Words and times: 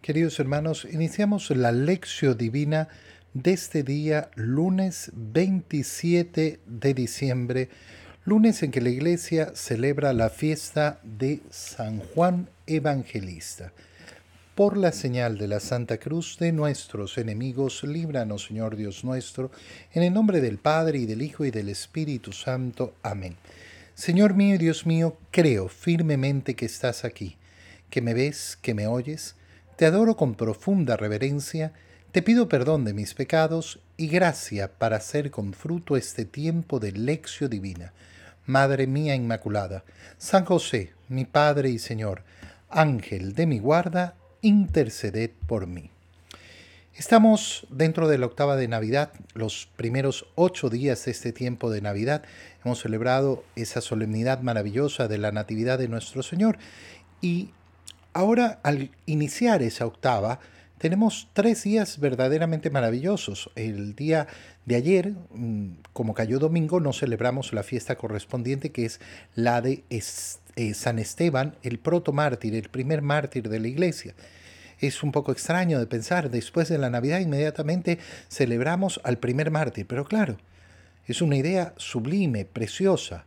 Queridos 0.00 0.40
hermanos, 0.40 0.86
iniciamos 0.90 1.50
la 1.50 1.70
lección 1.70 2.38
divina 2.38 2.88
de 3.34 3.52
este 3.52 3.82
día, 3.82 4.30
lunes 4.36 5.10
27 5.14 6.60
de 6.64 6.94
diciembre, 6.94 7.68
lunes 8.24 8.62
en 8.62 8.70
que 8.70 8.80
la 8.80 8.88
iglesia 8.88 9.52
celebra 9.54 10.14
la 10.14 10.30
fiesta 10.30 11.00
de 11.02 11.40
San 11.50 11.98
Juan 11.98 12.48
Evangelista. 12.66 13.72
Por 14.54 14.78
la 14.78 14.92
señal 14.92 15.36
de 15.36 15.48
la 15.48 15.60
Santa 15.60 15.98
Cruz 15.98 16.38
de 16.38 16.52
nuestros 16.52 17.18
enemigos, 17.18 17.82
líbranos, 17.82 18.46
Señor 18.46 18.76
Dios 18.76 19.04
nuestro, 19.04 19.50
en 19.92 20.04
el 20.04 20.14
nombre 20.14 20.40
del 20.40 20.58
Padre 20.58 21.00
y 21.00 21.06
del 21.06 21.20
Hijo 21.20 21.44
y 21.44 21.50
del 21.50 21.68
Espíritu 21.68 22.32
Santo. 22.32 22.94
Amén. 23.02 23.36
Señor 23.94 24.34
mío 24.34 24.54
y 24.54 24.58
Dios 24.58 24.86
mío, 24.86 25.18
creo 25.32 25.68
firmemente 25.68 26.54
que 26.54 26.66
estás 26.66 27.04
aquí, 27.04 27.36
que 27.90 28.00
me 28.00 28.14
ves, 28.14 28.56
que 28.62 28.72
me 28.72 28.86
oyes 28.86 29.34
te 29.78 29.86
adoro 29.86 30.16
con 30.16 30.34
profunda 30.34 30.96
reverencia, 30.96 31.72
te 32.10 32.20
pido 32.20 32.48
perdón 32.48 32.84
de 32.84 32.94
mis 32.94 33.14
pecados 33.14 33.78
y 33.96 34.08
gracia 34.08 34.72
para 34.76 34.96
hacer 34.96 35.30
con 35.30 35.52
fruto 35.52 35.96
este 35.96 36.24
tiempo 36.24 36.80
de 36.80 36.90
lección 36.90 37.48
divina. 37.48 37.92
Madre 38.44 38.88
mía 38.88 39.14
Inmaculada, 39.14 39.84
San 40.16 40.44
José, 40.44 40.94
mi 41.08 41.26
Padre 41.26 41.70
y 41.70 41.78
Señor, 41.78 42.24
Ángel 42.68 43.34
de 43.34 43.46
mi 43.46 43.60
guarda, 43.60 44.16
interceded 44.42 45.30
por 45.46 45.68
mí. 45.68 45.92
Estamos 46.96 47.64
dentro 47.70 48.08
de 48.08 48.18
la 48.18 48.26
octava 48.26 48.56
de 48.56 48.66
Navidad, 48.66 49.12
los 49.34 49.68
primeros 49.76 50.26
ocho 50.34 50.70
días 50.70 51.04
de 51.04 51.12
este 51.12 51.32
tiempo 51.32 51.70
de 51.70 51.82
Navidad. 51.82 52.24
Hemos 52.64 52.80
celebrado 52.80 53.44
esa 53.54 53.80
solemnidad 53.80 54.40
maravillosa 54.40 55.06
de 55.06 55.18
la 55.18 55.30
Natividad 55.30 55.78
de 55.78 55.86
nuestro 55.86 56.24
Señor 56.24 56.58
y 57.20 57.50
Ahora, 58.12 58.60
al 58.62 58.90
iniciar 59.06 59.62
esa 59.62 59.86
octava, 59.86 60.40
tenemos 60.78 61.28
tres 61.32 61.64
días 61.64 61.98
verdaderamente 61.98 62.70
maravillosos. 62.70 63.50
El 63.56 63.94
día 63.94 64.28
de 64.64 64.76
ayer, 64.76 65.12
mm, 65.34 65.70
como 65.92 66.14
cayó 66.14 66.38
domingo, 66.38 66.80
no 66.80 66.92
celebramos 66.92 67.52
la 67.52 67.62
fiesta 67.62 67.96
correspondiente, 67.96 68.70
que 68.70 68.84
es 68.84 69.00
la 69.34 69.60
de 69.60 69.82
eh, 69.90 70.74
San 70.74 70.98
Esteban, 70.98 71.56
el 71.62 71.78
protomártir, 71.78 72.54
el 72.54 72.68
primer 72.68 73.02
mártir 73.02 73.48
de 73.48 73.60
la 73.60 73.68
iglesia. 73.68 74.14
Es 74.80 75.02
un 75.02 75.10
poco 75.10 75.32
extraño 75.32 75.80
de 75.80 75.86
pensar, 75.86 76.30
después 76.30 76.68
de 76.68 76.78
la 76.78 76.90
Navidad 76.90 77.18
inmediatamente 77.18 77.98
celebramos 78.28 79.00
al 79.02 79.18
primer 79.18 79.50
mártir, 79.50 79.86
pero 79.86 80.04
claro, 80.04 80.36
es 81.06 81.20
una 81.22 81.36
idea 81.36 81.74
sublime, 81.76 82.44
preciosa. 82.44 83.24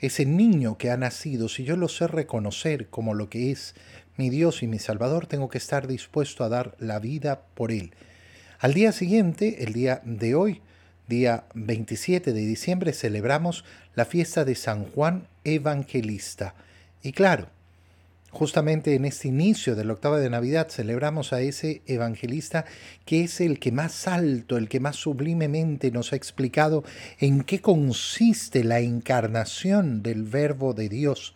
Ese 0.00 0.24
niño 0.24 0.78
que 0.78 0.90
ha 0.90 0.96
nacido, 0.96 1.48
si 1.48 1.64
yo 1.64 1.76
lo 1.76 1.88
sé 1.88 2.06
reconocer 2.06 2.88
como 2.88 3.12
lo 3.12 3.28
que 3.28 3.50
es, 3.50 3.74
mi 4.16 4.30
Dios 4.30 4.62
y 4.62 4.66
mi 4.66 4.78
Salvador, 4.78 5.26
tengo 5.26 5.48
que 5.48 5.58
estar 5.58 5.86
dispuesto 5.86 6.44
a 6.44 6.48
dar 6.48 6.76
la 6.78 6.98
vida 6.98 7.42
por 7.54 7.72
Él. 7.72 7.94
Al 8.58 8.74
día 8.74 8.92
siguiente, 8.92 9.64
el 9.64 9.72
día 9.72 10.00
de 10.04 10.34
hoy, 10.34 10.62
día 11.08 11.44
27 11.54 12.32
de 12.32 12.40
diciembre, 12.40 12.92
celebramos 12.92 13.64
la 13.94 14.04
fiesta 14.04 14.44
de 14.44 14.54
San 14.54 14.84
Juan 14.84 15.26
Evangelista. 15.44 16.54
Y 17.02 17.12
claro, 17.12 17.48
justamente 18.30 18.94
en 18.94 19.04
este 19.04 19.28
inicio 19.28 19.76
de 19.76 19.84
la 19.84 19.92
octava 19.92 20.18
de 20.18 20.30
Navidad 20.30 20.68
celebramos 20.68 21.32
a 21.32 21.40
ese 21.40 21.82
evangelista 21.86 22.64
que 23.04 23.24
es 23.24 23.40
el 23.40 23.58
que 23.58 23.72
más 23.72 24.08
alto, 24.08 24.56
el 24.56 24.68
que 24.68 24.80
más 24.80 24.96
sublimemente 24.96 25.90
nos 25.90 26.12
ha 26.12 26.16
explicado 26.16 26.84
en 27.20 27.42
qué 27.42 27.60
consiste 27.60 28.64
la 28.64 28.80
encarnación 28.80 30.02
del 30.02 30.24
verbo 30.24 30.74
de 30.74 30.88
Dios 30.88 31.34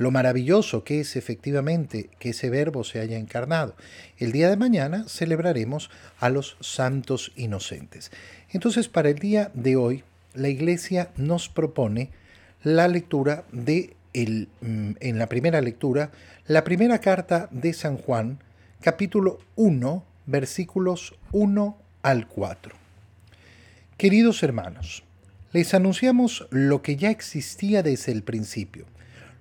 lo 0.00 0.10
maravilloso 0.10 0.82
que 0.82 1.00
es 1.00 1.14
efectivamente 1.14 2.08
que 2.18 2.30
ese 2.30 2.48
verbo 2.48 2.84
se 2.84 3.00
haya 3.00 3.18
encarnado. 3.18 3.76
El 4.16 4.32
día 4.32 4.48
de 4.48 4.56
mañana 4.56 5.04
celebraremos 5.06 5.90
a 6.18 6.30
los 6.30 6.56
santos 6.60 7.32
inocentes. 7.36 8.10
Entonces, 8.48 8.88
para 8.88 9.10
el 9.10 9.18
día 9.18 9.50
de 9.52 9.76
hoy, 9.76 10.02
la 10.32 10.48
Iglesia 10.48 11.10
nos 11.18 11.50
propone 11.50 12.08
la 12.62 12.88
lectura 12.88 13.44
de 13.52 13.94
el, 14.14 14.48
mm, 14.62 14.92
en 15.00 15.18
la 15.18 15.26
primera 15.26 15.60
lectura, 15.60 16.12
la 16.46 16.64
primera 16.64 16.98
carta 17.00 17.50
de 17.50 17.74
San 17.74 17.98
Juan, 17.98 18.38
capítulo 18.80 19.38
1, 19.56 20.02
versículos 20.24 21.14
1 21.32 21.76
al 22.00 22.26
4. 22.26 22.74
Queridos 23.98 24.42
hermanos, 24.42 25.02
les 25.52 25.74
anunciamos 25.74 26.48
lo 26.48 26.80
que 26.80 26.96
ya 26.96 27.10
existía 27.10 27.82
desde 27.82 28.12
el 28.12 28.22
principio 28.22 28.86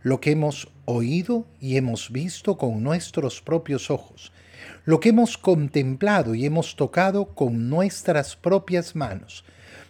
lo 0.01 0.21
que 0.21 0.31
hemos 0.31 0.69
oído 0.85 1.45
y 1.59 1.77
hemos 1.77 2.11
visto 2.11 2.57
con 2.57 2.83
nuestros 2.83 3.41
propios 3.41 3.91
ojos, 3.91 4.31
lo 4.85 4.99
que 4.99 5.09
hemos 5.09 5.37
contemplado 5.37 6.35
y 6.35 6.45
hemos 6.45 6.75
tocado 6.75 7.25
con 7.25 7.69
nuestras 7.69 8.35
propias 8.35 8.95
manos. 8.95 9.43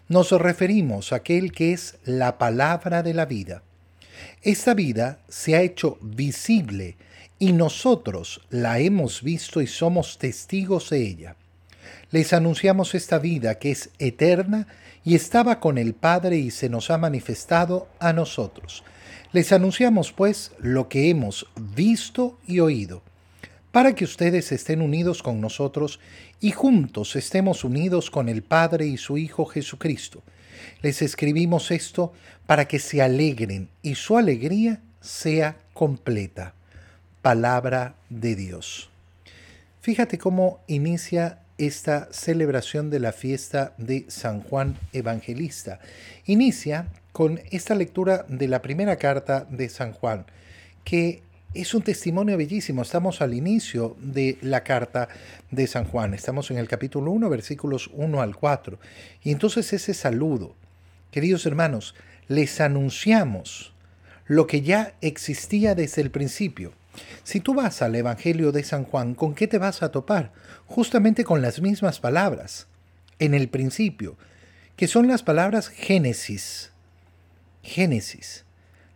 Nos 0.08 0.32
referimos 0.32 1.14
a 1.14 1.18
aquel 1.18 1.52
que 1.52 1.74
es 1.74 1.98
la 2.04 2.38
palabra 2.38 3.04
de 3.04 3.14
la 3.14 3.26
vida. 3.26 3.62
Esta 4.42 4.74
vida 4.74 5.20
se 5.30 5.56
ha 5.56 5.62
hecho 5.62 5.98
visible 6.02 6.98
y 7.38 7.54
nosotros 7.54 8.42
la 8.50 8.80
hemos 8.80 9.24
visto 9.24 9.62
y 9.62 9.68
somos 9.68 10.18
testigos 10.18 10.90
de 10.90 11.02
ella. 11.02 11.36
Les 12.12 12.34
anunciamos 12.34 12.96
esta 12.96 13.20
vida 13.20 13.60
que 13.60 13.72
es 13.72 13.92
eterna 14.00 14.68
y 15.06 15.16
estaba 15.16 15.60
con 15.60 15.78
el 15.78 15.94
Padre 15.94 16.38
y 16.38 16.52
se 16.52 16.70
nos 16.70 16.90
ha 16.90 16.98
manifestado 16.98 17.88
a 18.00 18.14
nosotros. 18.14 18.84
Les 19.32 19.52
anunciamos 19.52 20.12
pues 20.12 20.52
lo 20.58 20.90
que 20.90 21.12
hemos 21.12 21.46
visto 21.56 22.40
y 22.48 22.62
oído, 22.62 23.04
para 23.72 23.94
que 23.94 24.04
ustedes 24.04 24.52
estén 24.52 24.82
unidos 24.82 25.22
con 25.22 25.40
nosotros 25.40 26.00
y 26.42 26.50
juntos 26.50 27.16
estemos 27.16 27.64
unidos 27.64 28.10
con 28.10 28.28
el 28.28 28.42
Padre 28.42 28.88
y 28.88 28.98
su 28.98 29.20
Hijo 29.20 29.46
Jesucristo. 29.46 30.24
Les 30.82 31.04
escribimos 31.04 31.70
esto 31.70 32.12
para 32.48 32.68
que 32.68 32.80
se 32.80 33.04
alegren 33.04 33.70
y 33.84 33.94
su 33.94 34.18
alegría 34.18 34.82
sea 35.00 35.58
completa. 35.74 36.56
Palabra 37.22 37.94
de 38.10 38.36
Dios. 38.36 38.90
Fíjate 39.82 40.18
cómo 40.18 40.60
inicia 40.66 41.44
esta 41.60 42.08
celebración 42.12 42.90
de 42.90 43.00
la 43.00 43.12
fiesta 43.12 43.76
de 43.78 44.06
San 44.08 44.42
Juan 44.42 44.80
Evangelista. 44.92 45.80
Inicia 46.26 46.88
con 47.12 47.42
esta 47.52 47.76
lectura 47.76 48.26
de 48.28 48.48
la 48.48 48.62
primera 48.62 48.98
carta 48.98 49.46
de 49.50 49.70
San 49.70 49.94
Juan, 49.94 50.26
que 50.84 51.22
es 51.54 51.74
un 51.74 51.82
testimonio 51.82 52.38
bellísimo. 52.38 52.84
Estamos 52.84 53.22
al 53.22 53.34
inicio 53.34 53.96
de 54.00 54.38
la 54.42 54.64
carta 54.64 55.10
de 55.50 55.66
San 55.68 55.86
Juan. 55.86 56.14
Estamos 56.14 56.52
en 56.52 56.58
el 56.58 56.68
capítulo 56.68 57.12
1, 57.12 57.30
versículos 57.30 57.90
1 57.94 58.22
al 58.22 58.36
4. 58.36 58.80
Y 59.24 59.32
entonces 59.32 59.74
ese 59.74 59.94
saludo, 59.94 60.56
queridos 61.12 61.46
hermanos, 61.46 61.96
les 62.28 62.62
anunciamos 62.62 63.74
lo 64.28 64.46
que 64.46 64.62
ya 64.62 64.94
existía 65.02 65.74
desde 65.74 66.04
el 66.04 66.12
principio. 66.12 66.74
Si 67.24 67.40
tú 67.40 67.56
vas 67.56 67.82
al 67.82 67.96
Evangelio 67.96 68.52
de 68.52 68.64
San 68.64 68.84
Juan, 68.84 69.16
¿con 69.16 69.34
qué 69.34 69.48
te 69.48 69.58
vas 69.58 69.82
a 69.82 69.92
topar? 69.92 70.32
Justamente 70.68 71.24
con 71.24 71.42
las 71.42 71.62
mismas 71.62 72.00
palabras, 72.00 72.68
en 73.18 73.34
el 73.34 73.50
principio, 73.50 74.18
que 74.76 74.88
son 74.88 75.08
las 75.08 75.24
palabras 75.24 75.70
Génesis. 75.70 76.72
Génesis. 77.64 78.46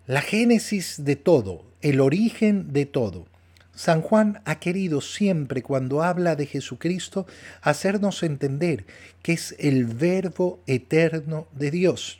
La 0.07 0.21
génesis 0.21 1.03
de 1.03 1.15
todo, 1.15 1.65
el 1.81 2.01
origen 2.01 2.73
de 2.73 2.85
todo. 2.85 3.27
San 3.75 4.01
Juan 4.01 4.41
ha 4.45 4.59
querido 4.59 5.01
siempre, 5.01 5.63
cuando 5.63 6.03
habla 6.03 6.35
de 6.35 6.45
Jesucristo, 6.45 7.25
hacernos 7.61 8.21
entender 8.23 8.85
que 9.21 9.33
es 9.33 9.55
el 9.59 9.85
verbo 9.85 10.59
eterno 10.67 11.47
de 11.53 11.71
Dios. 11.71 12.19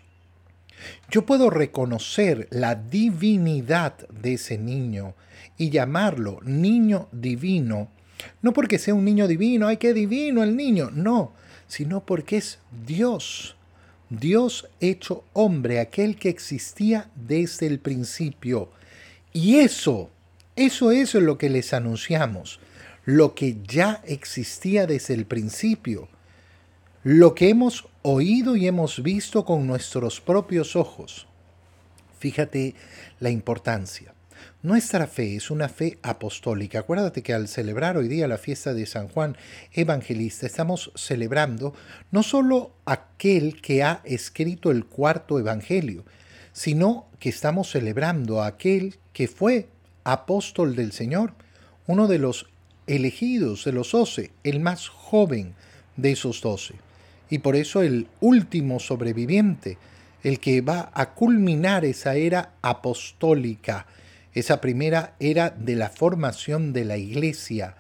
Yo 1.12 1.26
puedo 1.26 1.50
reconocer 1.50 2.48
la 2.52 2.76
divinidad 2.76 4.08
de 4.09 4.34
ese 4.34 4.58
niño 4.58 5.14
y 5.58 5.70
llamarlo 5.70 6.40
niño 6.44 7.08
divino, 7.12 7.90
no 8.42 8.53
porque 8.53 8.80
sea 8.80 8.94
un 8.94 9.06
niño 9.06 9.28
divino, 9.28 9.67
ay, 9.67 9.78
qué 9.78 9.94
divino 9.94 10.44
el 10.44 10.56
niño, 10.56 10.90
no, 10.91 11.34
sino 11.67 12.06
porque 12.06 12.38
es 12.38 12.59
Dios, 12.85 13.56
Dios 14.20 14.68
hecho 14.80 15.24
hombre, 15.34 15.80
aquel 15.80 16.18
que 16.18 16.30
existía 16.30 17.10
desde 17.16 17.68
el 17.68 17.80
principio. 17.80 18.70
Y 19.32 19.58
eso, 19.58 20.10
eso, 20.56 20.92
es 20.92 21.14
lo 21.16 21.38
que 21.38 21.50
les 21.50 21.74
anunciamos, 21.74 22.60
lo 23.06 23.34
que 23.34 23.58
ya 23.68 24.02
existía 24.06 24.86
desde 24.86 25.16
el 25.16 25.26
principio, 25.26 26.08
lo 27.04 27.34
que 27.34 27.50
hemos 27.50 27.88
oído 28.04 28.56
y 28.56 28.68
hemos 28.68 29.02
visto 29.02 29.46
con 29.46 29.66
nuestros 29.66 30.22
propios 30.22 30.76
ojos. 30.76 31.28
Fíjate 32.20 32.76
la 33.20 33.32
importancia. 33.32 34.13
Nuestra 34.62 35.08
fe 35.08 35.35
es 35.35 35.52
una 35.52 35.70
fe 35.70 35.97
apostólica. 36.02 36.80
Acuérdate 36.80 37.24
que 37.24 37.34
al 37.34 37.47
celebrar 37.47 37.97
hoy 37.97 38.08
día 38.08 38.28
la 38.28 38.38
fiesta 38.38 38.74
de 38.74 38.85
San 38.85 39.08
Juan 39.08 39.38
Evangelista 39.74 40.46
estamos 40.46 40.91
celebrando 40.96 41.74
no 42.12 42.24
solo 42.24 42.72
aquel 42.85 43.62
que 43.62 43.84
ha 43.84 44.02
escrito 44.06 44.72
el 44.72 44.85
cuarto 44.85 45.40
Evangelio, 45.40 46.06
sino 46.53 47.08
que 47.20 47.30
estamos 47.30 47.72
celebrando 47.72 48.41
a 48.41 48.47
aquel 48.47 48.96
que 49.12 49.28
fue 49.28 49.68
apóstol 50.03 50.76
del 50.76 50.91
Señor, 50.91 51.34
uno 51.88 52.08
de 52.08 52.20
los 52.20 52.47
elegidos 52.88 53.66
de 53.66 53.72
los 53.72 53.91
doce, 53.91 54.32
el 54.44 54.59
más 54.59 54.88
joven 54.88 55.56
de 55.97 56.12
esos 56.12 56.41
doce. 56.41 56.76
Y 57.29 57.40
por 57.40 57.56
eso 57.56 57.82
el 57.82 58.08
último 58.22 58.79
sobreviviente, 58.79 59.78
el 60.24 60.40
que 60.40 60.62
va 60.62 60.91
a 60.94 61.12
culminar 61.12 61.86
esa 61.86 62.16
era 62.16 62.53
apostólica, 62.62 63.88
esa 64.34 64.62
primera 64.62 65.16
era 65.20 65.52
de 65.52 65.76
la 65.76 65.90
formación 65.90 66.74
de 66.74 66.85
la 66.85 66.97
iglesia. 66.97 67.76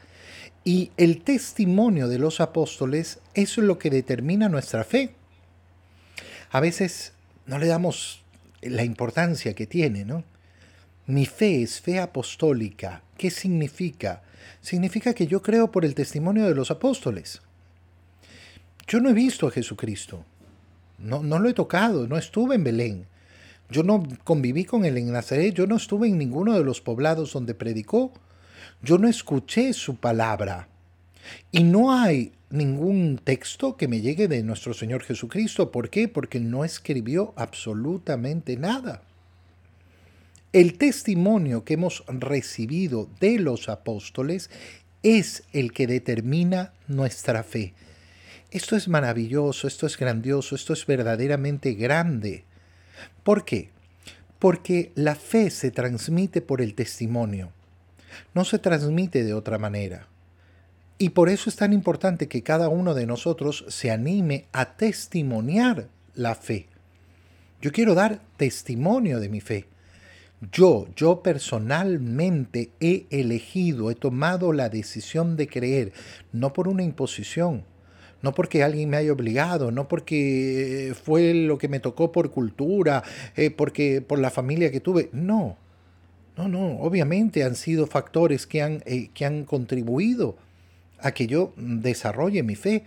Y 0.63 0.91
el 0.97 1.23
testimonio 1.23 2.07
de 2.07 2.19
los 2.19 2.39
apóstoles 2.39 3.19
es 3.33 3.57
lo 3.57 3.77
que 3.79 3.89
determina 3.89 4.49
nuestra 4.49 4.83
fe. 4.83 5.15
A 6.51 6.59
veces 6.59 7.13
no 7.45 7.57
le 7.57 7.67
damos 7.67 8.23
la 8.61 8.83
importancia 8.83 9.53
que 9.53 9.67
tiene, 9.67 10.05
¿no? 10.05 10.23
Mi 11.05 11.25
fe 11.25 11.63
es 11.63 11.81
fe 11.81 11.99
apostólica. 11.99 13.01
¿Qué 13.17 13.29
significa? 13.29 14.21
Significa 14.61 15.13
que 15.13 15.27
yo 15.27 15.41
creo 15.41 15.71
por 15.71 15.83
el 15.83 15.95
testimonio 15.95 16.47
de 16.47 16.55
los 16.55 16.71
apóstoles. 16.71 17.41
Yo 18.87 19.01
no 19.01 19.09
he 19.09 19.13
visto 19.13 19.47
a 19.47 19.51
Jesucristo. 19.51 20.23
No, 20.97 21.21
no 21.21 21.39
lo 21.39 21.49
he 21.49 21.53
tocado, 21.53 22.07
no 22.07 22.17
estuve 22.17 22.55
en 22.55 22.63
Belén. 22.63 23.07
Yo 23.73 23.81
no 23.81 24.03
conviví 24.23 24.65
con 24.65 24.85
él 24.85 24.99
en 24.99 25.11
Nazaret, 25.11 25.55
yo 25.55 25.65
no 25.65 25.77
estuve 25.77 26.07
en 26.07 26.19
ninguno 26.19 26.53
de 26.53 26.63
los 26.63 26.79
poblados 26.79 27.33
donde 27.33 27.55
predicó. 27.55 28.13
Yo 28.83 28.99
no 28.99 29.07
escuché 29.07 29.73
su 29.73 29.95
palabra. 29.95 30.67
Y 31.51 31.63
no 31.63 31.91
hay 31.91 32.33
ningún 32.51 33.19
texto 33.23 33.75
que 33.75 33.87
me 33.87 33.99
llegue 33.99 34.27
de 34.27 34.43
nuestro 34.43 34.75
Señor 34.75 35.01
Jesucristo. 35.01 35.71
¿Por 35.71 35.89
qué? 35.89 36.07
Porque 36.07 36.39
no 36.39 36.63
escribió 36.63 37.33
absolutamente 37.35 38.57
nada. 38.57 39.01
El 40.51 40.77
testimonio 40.77 41.63
que 41.63 41.73
hemos 41.73 42.03
recibido 42.07 43.09
de 43.19 43.39
los 43.39 43.69
apóstoles 43.69 44.51
es 45.01 45.43
el 45.51 45.71
que 45.73 45.87
determina 45.87 46.73
nuestra 46.87 47.41
fe. 47.41 47.73
Esto 48.51 48.75
es 48.75 48.87
maravilloso, 48.87 49.67
esto 49.67 49.87
es 49.87 49.97
grandioso, 49.97 50.53
esto 50.53 50.73
es 50.73 50.85
verdaderamente 50.85 51.73
grande. 51.73 52.43
¿Por 53.23 53.45
qué? 53.45 53.69
Porque 54.39 54.91
la 54.95 55.15
fe 55.15 55.49
se 55.49 55.71
transmite 55.71 56.41
por 56.41 56.61
el 56.61 56.75
testimonio, 56.75 57.51
no 58.33 58.45
se 58.45 58.59
transmite 58.59 59.23
de 59.23 59.33
otra 59.33 59.57
manera. 59.57 60.07
Y 60.97 61.09
por 61.09 61.29
eso 61.29 61.49
es 61.49 61.55
tan 61.55 61.73
importante 61.73 62.27
que 62.27 62.43
cada 62.43 62.69
uno 62.69 62.93
de 62.93 63.05
nosotros 63.05 63.65
se 63.67 63.91
anime 63.91 64.45
a 64.51 64.75
testimoniar 64.75 65.87
la 66.15 66.35
fe. 66.35 66.67
Yo 67.61 67.71
quiero 67.71 67.95
dar 67.95 68.21
testimonio 68.37 69.19
de 69.19 69.29
mi 69.29 69.41
fe. 69.41 69.65
Yo, 70.51 70.87
yo 70.95 71.23
personalmente 71.23 72.71
he 72.79 73.05
elegido, 73.09 73.89
he 73.89 73.95
tomado 73.95 74.51
la 74.51 74.69
decisión 74.69 75.37
de 75.37 75.47
creer, 75.47 75.93
no 76.33 76.51
por 76.51 76.67
una 76.67 76.83
imposición, 76.83 77.63
no 78.23 78.33
porque 78.33 78.63
alguien 78.63 78.89
me 78.89 78.97
haya 78.97 79.11
obligado, 79.11 79.69
no 79.69 79.87
porque 79.87 80.95
fue 81.03 81.33
lo 81.33 81.57
que 81.57 81.67
me 81.67 81.81
tocó 81.81 82.11
por 82.11 82.31
cultura, 82.31 83.03
eh, 83.35 83.51
porque 83.51 84.01
por 84.01 84.17
la 84.17 84.31
familia 84.31 84.71
que 84.71 84.79
tuve, 84.79 85.09
no. 85.11 85.57
No, 86.37 86.47
no, 86.47 86.79
obviamente 86.79 87.43
han 87.43 87.55
sido 87.55 87.85
factores 87.85 88.47
que 88.47 88.63
han, 88.63 88.81
eh, 88.85 89.09
que 89.13 89.25
han 89.25 89.43
contribuido 89.43 90.37
a 90.99 91.11
que 91.11 91.27
yo 91.27 91.53
desarrolle 91.57 92.41
mi 92.43 92.55
fe, 92.55 92.85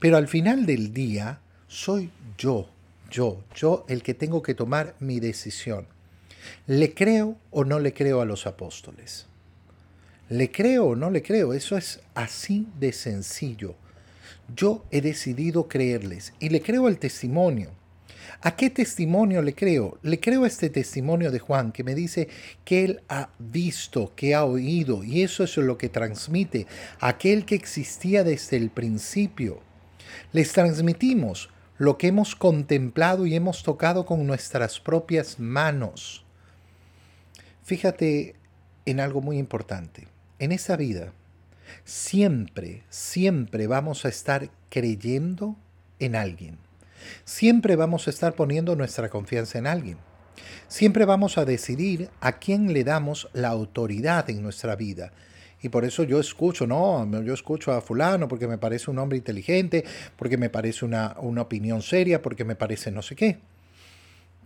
pero 0.00 0.16
al 0.16 0.26
final 0.26 0.64
del 0.64 0.92
día 0.92 1.38
soy 1.68 2.10
yo, 2.38 2.70
yo, 3.10 3.44
yo 3.54 3.84
el 3.88 4.02
que 4.02 4.14
tengo 4.14 4.42
que 4.42 4.54
tomar 4.54 4.94
mi 5.00 5.20
decisión. 5.20 5.86
¿Le 6.66 6.94
creo 6.94 7.36
o 7.50 7.64
no 7.64 7.78
le 7.78 7.92
creo 7.92 8.22
a 8.22 8.24
los 8.24 8.46
apóstoles? 8.46 9.26
¿Le 10.30 10.50
creo 10.50 10.86
o 10.86 10.96
no 10.96 11.10
le 11.10 11.22
creo? 11.22 11.52
Eso 11.52 11.76
es 11.76 12.00
así 12.14 12.66
de 12.80 12.92
sencillo. 12.92 13.74
Yo 14.54 14.84
he 14.90 15.00
decidido 15.00 15.68
creerles 15.68 16.32
y 16.38 16.48
le 16.48 16.62
creo 16.62 16.88
el 16.88 16.98
testimonio. 16.98 17.70
¿A 18.40 18.54
qué 18.54 18.70
testimonio 18.70 19.42
le 19.42 19.54
creo? 19.54 19.98
Le 20.02 20.20
creo 20.20 20.46
este 20.46 20.70
testimonio 20.70 21.30
de 21.30 21.38
Juan 21.38 21.72
que 21.72 21.82
me 21.82 21.94
dice 21.94 22.28
que 22.64 22.84
él 22.84 23.02
ha 23.08 23.30
visto, 23.38 24.12
que 24.14 24.34
ha 24.34 24.44
oído, 24.44 25.02
y 25.02 25.22
eso 25.22 25.42
es 25.42 25.56
lo 25.56 25.76
que 25.76 25.88
transmite 25.88 26.66
aquel 27.00 27.44
que 27.44 27.56
existía 27.56 28.22
desde 28.22 28.56
el 28.56 28.70
principio. 28.70 29.60
Les 30.32 30.52
transmitimos 30.52 31.50
lo 31.78 31.98
que 31.98 32.08
hemos 32.08 32.36
contemplado 32.36 33.26
y 33.26 33.34
hemos 33.34 33.62
tocado 33.62 34.06
con 34.06 34.26
nuestras 34.26 34.78
propias 34.78 35.40
manos. 35.40 36.24
Fíjate 37.64 38.36
en 38.86 39.00
algo 39.00 39.20
muy 39.20 39.38
importante. 39.38 40.06
En 40.38 40.52
esa 40.52 40.76
vida, 40.76 41.12
siempre, 41.84 42.82
siempre 42.88 43.66
vamos 43.66 44.04
a 44.04 44.08
estar 44.08 44.50
creyendo 44.70 45.56
en 45.98 46.16
alguien. 46.16 46.58
Siempre 47.24 47.76
vamos 47.76 48.06
a 48.06 48.10
estar 48.10 48.34
poniendo 48.34 48.76
nuestra 48.76 49.08
confianza 49.08 49.58
en 49.58 49.66
alguien. 49.66 49.98
Siempre 50.68 51.04
vamos 51.04 51.38
a 51.38 51.44
decidir 51.44 52.10
a 52.20 52.38
quién 52.38 52.72
le 52.72 52.84
damos 52.84 53.28
la 53.32 53.48
autoridad 53.48 54.28
en 54.30 54.42
nuestra 54.42 54.76
vida. 54.76 55.12
Y 55.60 55.70
por 55.70 55.84
eso 55.84 56.04
yo 56.04 56.20
escucho, 56.20 56.66
no, 56.66 57.22
yo 57.22 57.34
escucho 57.34 57.72
a 57.72 57.80
fulano 57.80 58.28
porque 58.28 58.46
me 58.46 58.58
parece 58.58 58.90
un 58.90 58.98
hombre 58.98 59.18
inteligente, 59.18 59.84
porque 60.16 60.36
me 60.36 60.50
parece 60.50 60.84
una, 60.84 61.16
una 61.20 61.42
opinión 61.42 61.82
seria, 61.82 62.22
porque 62.22 62.44
me 62.44 62.54
parece 62.54 62.90
no 62.90 63.02
sé 63.02 63.16
qué. 63.16 63.38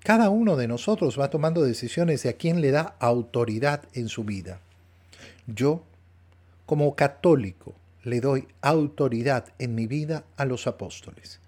Cada 0.03 0.31
uno 0.31 0.57
de 0.57 0.69
nosotros 0.69 1.21
va 1.21 1.31
tomando 1.31 1.63
decisiones 1.63 2.23
de 2.23 2.31
a 2.31 2.33
quién 2.33 2.61
le 2.61 2.71
da 2.71 2.97
autoridad 2.99 3.83
en 3.93 4.09
su 4.09 4.25
vida. 4.25 4.61
Yo 5.47 5.85
como 6.73 6.97
católico 6.97 7.75
le 8.03 8.23
doy 8.23 8.49
autoridad 8.63 9.53
en 9.59 9.75
mi 9.75 9.87
vida 9.87 10.25
a 10.39 10.47
los 10.47 10.67
apóstoles. 10.67 11.39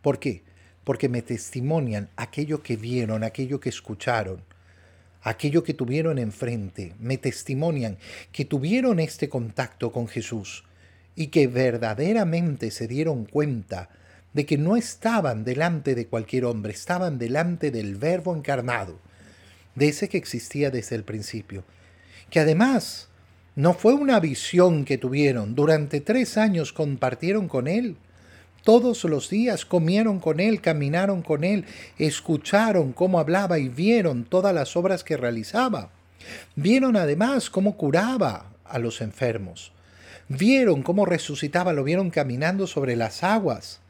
¿Por 0.00 0.18
qué? 0.18 0.44
Porque 0.82 1.10
me 1.10 1.20
testimonian 1.20 2.08
aquello 2.16 2.62
que 2.62 2.78
vieron, 2.78 3.22
aquello 3.22 3.60
que 3.60 3.68
escucharon, 3.68 4.42
aquello 5.20 5.62
que 5.62 5.74
tuvieron 5.74 6.18
enfrente. 6.18 6.94
Me 6.98 7.18
testimonian 7.18 7.98
que 8.32 8.46
tuvieron 8.46 8.98
este 8.98 9.28
contacto 9.28 9.92
con 9.92 10.08
Jesús 10.08 10.64
y 11.14 11.26
que 11.26 11.48
verdaderamente 11.48 12.70
se 12.70 12.88
dieron 12.88 13.26
cuenta 13.26 13.90
de 14.32 14.46
que 14.46 14.56
no 14.56 14.78
estaban 14.78 15.44
delante 15.44 15.94
de 15.94 16.06
cualquier 16.06 16.46
hombre, 16.46 16.72
estaban 16.72 17.18
delante 17.18 17.70
del 17.70 17.96
Verbo 17.96 18.34
encarnado, 18.34 18.98
de 19.74 19.88
ese 19.88 20.08
que 20.08 20.16
existía 20.16 20.70
desde 20.70 20.96
el 20.96 21.04
principio. 21.04 21.62
Que 22.30 22.40
además 22.40 23.10
no 23.56 23.72
fue 23.72 23.94
una 23.94 24.20
visión 24.20 24.84
que 24.84 24.98
tuvieron, 24.98 25.54
durante 25.54 26.02
tres 26.02 26.36
años 26.36 26.74
compartieron 26.74 27.48
con 27.48 27.68
Él. 27.68 27.96
Todos 28.62 29.02
los 29.04 29.30
días 29.30 29.64
comieron 29.64 30.20
con 30.20 30.40
Él, 30.40 30.60
caminaron 30.60 31.22
con 31.22 31.42
Él, 31.42 31.64
escucharon 31.98 32.92
cómo 32.92 33.18
hablaba 33.18 33.58
y 33.58 33.70
vieron 33.70 34.24
todas 34.24 34.54
las 34.54 34.76
obras 34.76 35.04
que 35.04 35.16
realizaba. 35.16 35.88
Vieron 36.54 36.96
además 36.96 37.48
cómo 37.48 37.78
curaba 37.78 38.52
a 38.62 38.78
los 38.78 39.00
enfermos. 39.00 39.72
Vieron 40.28 40.82
cómo 40.82 41.06
resucitaba, 41.06 41.72
lo 41.72 41.82
vieron 41.82 42.10
caminando 42.10 42.66
sobre 42.66 42.94
las 42.94 43.24
aguas. 43.24 43.80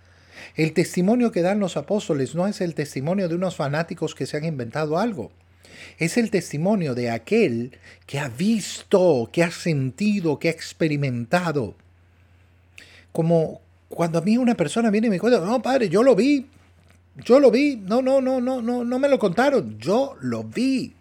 El 0.54 0.74
testimonio 0.74 1.32
que 1.32 1.42
dan 1.42 1.58
los 1.58 1.76
apóstoles 1.76 2.36
no 2.36 2.46
es 2.46 2.60
el 2.60 2.76
testimonio 2.76 3.28
de 3.28 3.34
unos 3.34 3.56
fanáticos 3.56 4.14
que 4.14 4.26
se 4.26 4.36
han 4.36 4.44
inventado 4.44 4.96
algo 4.96 5.32
es 5.98 6.16
el 6.16 6.30
testimonio 6.30 6.94
de 6.94 7.10
aquel 7.10 7.78
que 8.06 8.18
ha 8.18 8.28
visto, 8.28 9.28
que 9.32 9.42
ha 9.42 9.50
sentido, 9.50 10.38
que 10.38 10.48
ha 10.48 10.52
experimentado. 10.52 11.74
Como 13.12 13.60
cuando 13.88 14.18
a 14.18 14.22
mí 14.22 14.36
una 14.36 14.54
persona 14.54 14.90
viene 14.90 15.06
y 15.06 15.10
me 15.10 15.20
cuenta, 15.20 15.40
no, 15.40 15.62
padre, 15.62 15.88
yo 15.88 16.02
lo 16.02 16.14
vi, 16.14 16.46
yo 17.24 17.40
lo 17.40 17.50
vi, 17.50 17.76
no, 17.76 18.02
no, 18.02 18.20
no, 18.20 18.40
no, 18.40 18.60
no, 18.60 18.84
no 18.84 18.98
me 18.98 19.08
lo 19.08 19.18
contaron, 19.18 19.78
yo 19.78 20.16
lo 20.20 20.44
vi. 20.44 20.94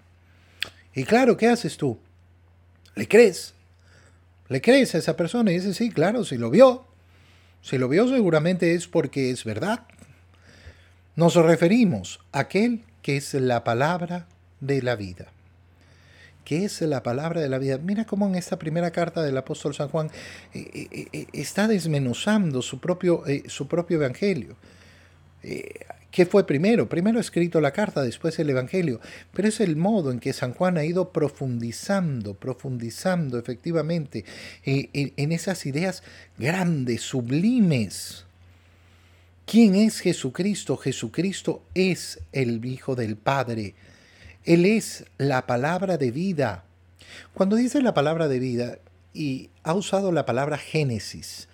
Y 0.94 1.04
claro, 1.04 1.36
¿qué 1.36 1.48
haces 1.48 1.76
tú? 1.76 1.98
¿Le 2.96 3.08
crees? 3.08 3.54
¿Le 4.48 4.62
crees 4.62 4.96
a 4.96 5.00
esa 5.00 5.18
persona? 5.18 5.52
Y 5.52 5.56
dice, 5.56 5.74
sí, 5.74 5.90
claro, 5.90 6.24
si 6.24 6.38
lo 6.38 6.50
vio. 6.50 6.86
Si 7.62 7.78
lo 7.78 7.90
vio 7.90 8.08
seguramente 8.08 8.76
es 8.76 8.88
porque 8.88 9.32
es 9.32 9.44
verdad. 9.44 9.82
Nos 11.16 11.36
referimos 11.36 12.20
a 12.32 12.42
aquel 12.42 12.84
que 13.02 13.18
es 13.18 13.34
la 13.34 13.64
palabra 13.64 14.28
de 14.66 14.82
la 14.82 14.96
vida. 14.96 15.32
¿Qué 16.46 16.64
es 16.64 16.80
la 16.82 17.02
palabra 17.02 17.42
de 17.42 17.50
la 17.50 17.58
vida? 17.58 17.80
Mira 17.80 18.06
cómo 18.06 18.28
en 18.28 18.36
esta 18.36 18.60
primera 18.60 18.92
carta 18.92 19.24
del 19.24 19.36
apóstol 19.36 19.74
San 19.74 19.90
Juan 19.90 20.12
eh, 20.54 20.70
eh, 20.74 21.08
eh, 21.12 21.26
está 21.34 21.68
desmenuzando 21.68 22.62
su 22.62 22.80
propio, 22.80 23.24
su 23.48 23.68
propio 23.68 23.98
evangelio. 23.98 24.56
¿Qué 26.12 26.26
fue 26.26 26.46
primero? 26.46 26.88
Primero 26.88 27.20
escrito 27.20 27.60
la 27.62 27.72
carta, 27.72 28.02
después 28.02 28.40
el 28.40 28.50
Evangelio. 28.50 29.00
Pero 29.34 29.48
es 29.48 29.60
el 29.60 29.76
modo 29.76 30.12
en 30.12 30.20
que 30.20 30.34
San 30.34 30.54
Juan 30.54 30.78
ha 30.78 30.86
ido 30.86 31.12
profundizando, 31.12 32.34
profundizando 32.34 33.38
efectivamente 33.38 34.26
en 34.64 35.32
esas 35.32 35.66
ideas 35.68 36.02
grandes, 36.40 37.02
sublimes. 37.02 38.26
¿Quién 39.46 39.76
es 39.76 40.00
Jesucristo? 40.00 40.78
Jesucristo 40.78 41.62
es 41.76 42.20
el 42.32 42.66
Hijo 42.66 42.96
del 42.96 43.18
Padre 43.18 43.76
él 44.46 44.66
es 44.66 45.06
la 45.18 45.46
palabra 45.46 45.98
de 45.98 46.12
vida. 46.12 46.64
Cuando 47.34 47.56
dice 47.56 47.82
la 47.82 47.94
palabra 47.94 48.28
de 48.28 48.40
vida, 48.40 48.78
y 49.16 49.50
ha 49.64 49.74
usado 49.74 50.12
la 50.12 50.26
palabra 50.26 50.58
Génesis 50.58 51.48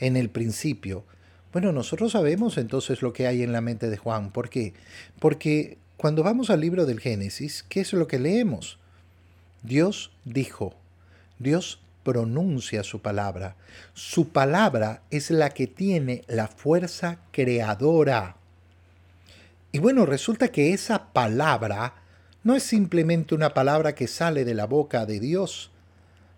en 0.00 0.16
el 0.16 0.28
principio. 0.28 1.04
Bueno, 1.52 1.72
nosotros 1.72 2.12
sabemos 2.12 2.58
entonces 2.58 3.00
lo 3.00 3.12
que 3.12 3.28
hay 3.28 3.42
en 3.42 3.52
la 3.52 3.60
mente 3.60 3.88
de 3.88 3.96
Juan. 3.96 4.32
¿Por 4.32 4.50
qué? 4.50 4.74
Porque 5.20 5.78
cuando 5.96 6.24
vamos 6.24 6.50
al 6.50 6.60
libro 6.60 6.84
del 6.84 7.00
Génesis, 7.00 7.64
¿qué 7.68 7.80
es 7.80 7.92
lo 7.92 8.08
que 8.08 8.18
leemos? 8.18 8.78
Dios 9.62 10.10
dijo, 10.24 10.74
Dios 11.38 11.80
pronuncia 12.02 12.82
su 12.82 13.00
palabra. 13.00 13.54
Su 13.94 14.30
palabra 14.30 15.02
es 15.10 15.30
la 15.30 15.50
que 15.50 15.68
tiene 15.68 16.24
la 16.26 16.48
fuerza 16.48 17.18
creadora. 17.30 18.36
Y 19.70 19.78
bueno, 19.78 20.04
resulta 20.04 20.48
que 20.48 20.72
esa 20.72 21.12
palabra 21.12 21.94
no 22.44 22.54
es 22.54 22.62
simplemente 22.62 23.34
una 23.34 23.54
palabra 23.54 23.94
que 23.94 24.06
sale 24.06 24.44
de 24.44 24.54
la 24.54 24.66
boca 24.66 25.06
de 25.06 25.18
Dios. 25.18 25.70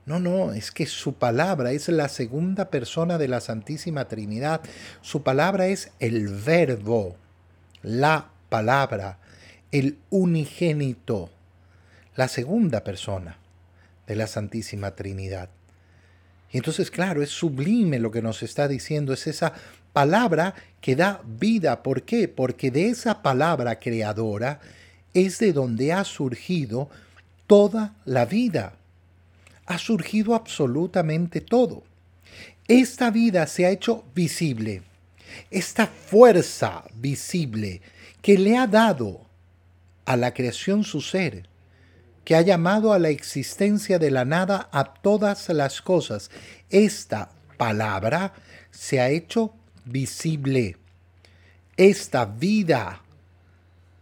No, 0.07 0.21
no, 0.21 0.53
es 0.53 0.71
que 0.71 0.87
su 0.87 1.15
palabra 1.15 1.73
es 1.73 1.89
la 1.89 2.09
segunda 2.09 2.71
persona 2.71 3.19
de 3.19 3.27
la 3.27 3.41
Santísima 3.41 4.07
Trinidad. 4.07 4.61
Su 5.03 5.25
palabra 5.25 5.67
es 5.67 5.91
el 5.99 6.29
verbo, 6.29 7.17
la 7.83 8.31
palabra, 8.49 9.19
el 9.73 9.99
unigénito, 10.11 11.31
la 12.15 12.29
segunda 12.29 12.85
persona 12.85 13.39
de 14.07 14.15
la 14.15 14.29
Santísima 14.29 14.93
Trinidad. 14.93 15.51
Y 16.53 16.59
entonces, 16.59 16.93
claro, 16.93 17.21
es 17.21 17.31
sublime 17.31 17.99
lo 17.99 18.13
que 18.13 18.23
nos 18.23 18.45
está 18.45 18.69
diciendo, 18.69 19.13
es 19.13 19.27
esa 19.27 19.53
palabra 19.93 20.55
que 20.81 20.95
da 20.95 21.21
vida. 21.27 21.83
¿Por 21.83 22.03
qué? 22.03 22.29
Porque 22.29 22.71
de 22.71 22.91
esa 22.91 23.23
palabra 23.23 23.81
creadora 23.81 24.61
es 25.17 25.39
de 25.39 25.55
donde 25.55 25.95
ha 25.95 26.05
surgido 26.05 26.91
toda 27.47 27.95
la 28.05 28.27
vida. 28.27 28.75
Ha 29.65 29.79
surgido 29.79 30.35
absolutamente 30.35 31.41
todo. 31.41 31.85
Esta 32.69 33.11
vida 33.11 33.47
se 33.47 33.65
ha 33.65 33.71
hecho 33.71 34.05
visible. 34.15 34.83
Esta 35.51 35.87
fuerza 35.87 36.85
visible 36.95 37.81
que 38.21 38.37
le 38.37 38.59
ha 38.59 38.67
dado 38.67 39.23
a 40.05 40.17
la 40.17 40.35
creación 40.35 40.85
su 40.85 41.01
ser, 41.01 41.49
que 42.25 42.37
ha 42.37 42.43
llamado 42.43 42.93
a 42.93 42.99
la 42.99 43.09
existencia 43.09 43.99
de 43.99 44.11
la 44.11 44.27
nada 44.27 44.69
a 44.71 44.93
todas 44.93 45.49
las 45.49 45.81
cosas. 45.81 46.31
Esta 46.69 47.31
palabra 47.57 48.35
se 48.71 49.01
ha 49.01 49.09
hecho 49.09 49.55
visible. 49.87 50.77
Esta 51.77 52.27
vida 52.27 53.03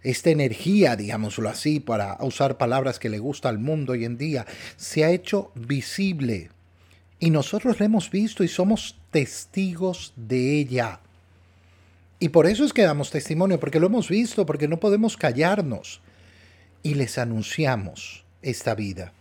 esta 0.04 0.28
energía, 0.28 0.96
digámoslo 0.96 1.49
así, 1.49 1.80
para 1.80 2.18
usar 2.20 2.58
palabras 2.58 2.99
que 2.99 3.08
le 3.08 3.18
gusta 3.18 3.49
al 3.49 3.58
mundo 3.58 3.94
hoy 3.94 4.04
en 4.04 4.18
día, 4.18 4.46
se 4.76 5.02
ha 5.02 5.11
hecho 5.11 5.50
visible. 5.54 6.50
Y 7.18 7.30
nosotros 7.30 7.80
la 7.80 7.87
hemos 7.87 8.11
visto 8.11 8.44
y 8.44 8.49
somos 8.49 8.96
testigos 9.11 10.12
de 10.14 10.58
ella. 10.58 11.00
Y 12.20 12.28
por 12.28 12.46
eso 12.46 12.66
es 12.66 12.75
que 12.75 12.82
damos 12.82 13.11
testimonio, 13.11 13.58
porque 13.58 13.80
lo 13.80 13.87
hemos 13.87 14.11
visto, 14.11 14.44
porque 14.44 14.68
no 14.68 14.78
podemos 14.78 15.16
callarnos. 15.16 16.02
Y 16.82 16.94
les 16.94 17.16
anunciamos 17.16 18.25
esta 18.42 18.75
vida. 18.75 19.12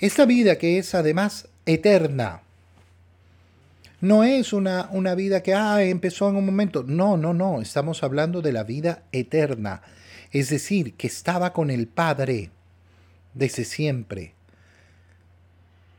Esta 0.00 0.26
vida 0.26 0.58
que 0.58 0.78
es 0.78 0.92
además 0.96 1.46
eterna. 1.66 2.42
No 4.00 4.24
es 4.24 4.52
una, 4.52 4.88
una 4.90 5.14
vida 5.14 5.44
que 5.44 5.54
ah, 5.54 5.84
empezó 5.84 6.28
en 6.28 6.34
un 6.34 6.46
momento. 6.46 6.82
No, 6.84 7.16
no, 7.16 7.32
no. 7.32 7.60
Estamos 7.60 8.02
hablando 8.02 8.42
de 8.42 8.52
la 8.52 8.64
vida 8.64 9.04
eterna 9.12 9.82
es 10.32 10.48
decir, 10.50 10.94
que 10.94 11.06
estaba 11.06 11.52
con 11.52 11.70
el 11.70 11.86
Padre 11.86 12.50
desde 13.34 13.64
siempre. 13.64 14.34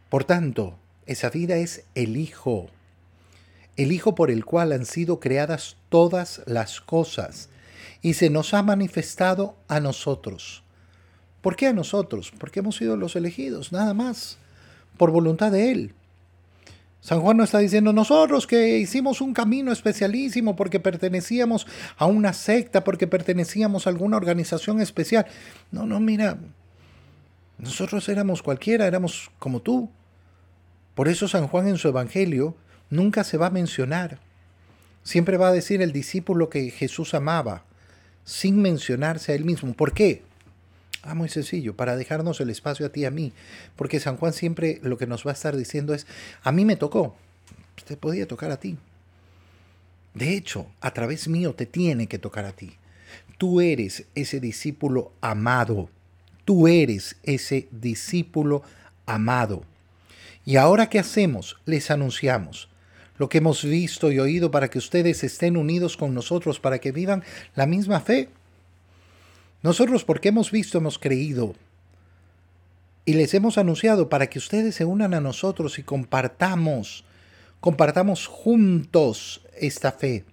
Por 0.10 0.24
tanto, 0.24 0.78
esa 1.06 1.30
vida 1.30 1.58
es 1.58 1.84
el 1.96 2.18
Hijo, 2.18 2.70
el 3.78 3.92
Hijo 3.92 4.16
por 4.16 4.32
el 4.32 4.46
cual 4.46 4.72
han 4.72 4.86
sido 4.86 5.20
creadas 5.20 5.78
todas 5.90 6.42
las 6.46 6.82
cosas 6.82 7.50
y 8.02 8.14
se 8.14 8.30
nos 8.30 8.54
ha 8.54 8.64
manifestado 8.64 9.56
a 9.68 9.80
nosotros. 9.80 10.64
¿Por 11.42 11.56
qué 11.56 11.68
a 11.68 11.74
nosotros? 11.74 12.32
Porque 12.38 12.60
hemos 12.60 12.76
sido 12.76 12.96
los 12.98 13.16
elegidos, 13.16 13.72
nada 13.72 13.94
más, 13.94 14.38
por 14.98 15.12
voluntad 15.12 15.52
de 15.52 15.72
Él. 15.72 15.96
San 17.02 17.20
Juan 17.20 17.38
no 17.38 17.44
está 17.44 17.58
diciendo 17.58 17.94
nosotros 17.94 18.46
que 18.46 18.78
hicimos 18.78 19.22
un 19.22 19.34
camino 19.34 19.72
especialísimo 19.72 20.56
porque 20.56 20.80
pertenecíamos 20.80 21.66
a 21.98 22.06
una 22.06 22.32
secta, 22.32 22.84
porque 22.84 23.08
pertenecíamos 23.08 23.86
a 23.86 23.90
alguna 23.90 24.18
organización 24.18 24.80
especial. 24.80 25.26
No, 25.72 25.88
no, 25.88 26.00
mira, 26.00 26.38
nosotros 27.58 28.08
éramos 28.08 28.44
cualquiera, 28.44 28.86
éramos 28.86 29.32
como 29.40 29.62
tú. 29.62 29.90
Por 30.94 31.08
eso 31.08 31.28
San 31.28 31.48
Juan 31.48 31.68
en 31.68 31.78
su 31.78 31.88
Evangelio 31.88 32.56
nunca 32.92 33.24
se 33.24 33.38
va 33.38 33.48
a 33.48 33.52
mencionar. 33.52 34.20
Siempre 35.02 35.38
va 35.38 35.48
a 35.48 35.54
decir 35.54 35.82
el 35.82 35.92
discípulo 35.92 36.50
que 36.50 36.70
Jesús 36.70 37.16
amaba, 37.16 37.64
sin 38.26 38.62
mencionarse 38.62 39.32
a 39.32 39.36
él 39.36 39.44
mismo. 39.44 39.74
¿Por 39.74 39.94
qué? 39.94 40.22
Ah, 41.04 41.16
muy 41.16 41.30
sencillo, 41.30 41.76
para 41.76 41.96
dejarnos 41.96 42.40
el 42.42 42.50
espacio 42.50 42.86
a 42.86 42.90
ti 42.90 43.02
y 43.02 43.06
a 43.06 43.12
mí. 43.12 43.34
Porque 43.76 44.00
San 44.00 44.18
Juan 44.18 44.34
siempre 44.34 44.80
lo 44.84 44.98
que 44.98 45.08
nos 45.08 45.26
va 45.26 45.32
a 45.32 45.34
estar 45.34 45.56
diciendo 45.56 45.94
es, 45.94 46.06
a 46.44 46.52
mí 46.52 46.64
me 46.64 46.76
tocó, 46.76 47.16
te 47.88 47.98
podía 47.98 48.28
tocar 48.28 48.52
a 48.52 48.60
ti. 48.60 48.78
De 50.14 50.36
hecho, 50.36 50.68
a 50.82 50.94
través 50.94 51.28
mío 51.28 51.56
te 51.56 51.66
tiene 51.66 52.08
que 52.08 52.20
tocar 52.20 52.46
a 52.46 52.52
ti. 52.52 52.76
Tú 53.38 53.62
eres 53.62 54.06
ese 54.14 54.40
discípulo 54.40 55.14
amado. 55.22 55.90
Tú 56.46 56.68
eres 56.68 57.16
ese 57.24 57.68
discípulo 57.72 58.62
amado. 59.06 59.64
Y 60.46 60.58
ahora 60.58 60.90
qué 60.90 61.00
hacemos? 61.00 61.58
Les 61.66 61.90
anunciamos 61.92 62.70
lo 63.18 63.30
que 63.30 63.38
hemos 63.38 63.64
visto 63.64 64.12
y 64.12 64.20
oído 64.20 64.50
para 64.50 64.70
que 64.70 64.80
ustedes 64.80 65.24
estén 65.24 65.56
unidos 65.56 65.96
con 65.96 66.14
nosotros, 66.14 66.60
para 66.60 66.80
que 66.80 66.92
vivan 66.92 67.24
la 67.56 67.68
misma 67.68 68.00
fe. 68.00 68.30
Nosotros 69.64 70.04
porque 70.04 70.30
hemos 70.30 70.52
visto, 70.52 70.78
hemos 70.78 70.98
creído 70.98 71.54
y 73.06 73.14
les 73.14 73.34
hemos 73.34 73.58
anunciado 73.58 74.10
para 74.10 74.28
que 74.28 74.40
ustedes 74.40 74.76
se 74.76 74.86
unan 74.86 75.14
a 75.14 75.22
nosotros 75.22 75.78
y 75.78 75.84
compartamos, 75.84 77.04
compartamos 77.60 78.28
juntos 78.28 79.42
esta 79.60 79.92
fe. 79.92 80.26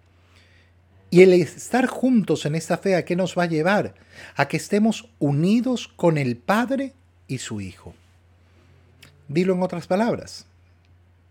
Y 1.11 1.23
el 1.23 1.33
estar 1.33 1.87
juntos 1.87 2.45
en 2.45 2.55
esta 2.55 2.77
fe, 2.77 2.95
¿a 2.95 3.05
qué 3.05 3.17
nos 3.17 3.37
va 3.37 3.45
a 3.45 3.49
llevar? 3.49 3.95
A 4.37 4.49
que 4.49 4.59
estemos 4.59 5.09
unidos 5.19 5.89
con 5.89 6.19
el 6.19 6.37
Padre 6.37 6.93
y 7.27 7.39
su 7.39 7.63
Hijo. 7.63 7.95
Dilo 9.29 9.55
en 9.55 9.63
otras 9.63 9.87
palabras, 9.87 10.47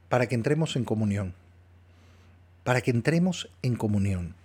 para 0.10 0.28
que 0.28 0.36
entremos 0.36 0.76
en 0.76 0.84
comunión. 0.84 1.34
Para 2.64 2.82
que 2.82 2.92
entremos 2.92 3.50
en 3.62 3.76
comunión 3.76 4.37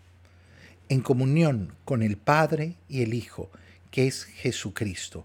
en 0.88 1.00
comunión 1.00 1.74
con 1.84 2.02
el 2.02 2.16
Padre 2.16 2.74
y 2.88 3.02
el 3.02 3.14
Hijo, 3.14 3.50
que 3.90 4.06
es 4.06 4.24
Jesucristo. 4.24 5.24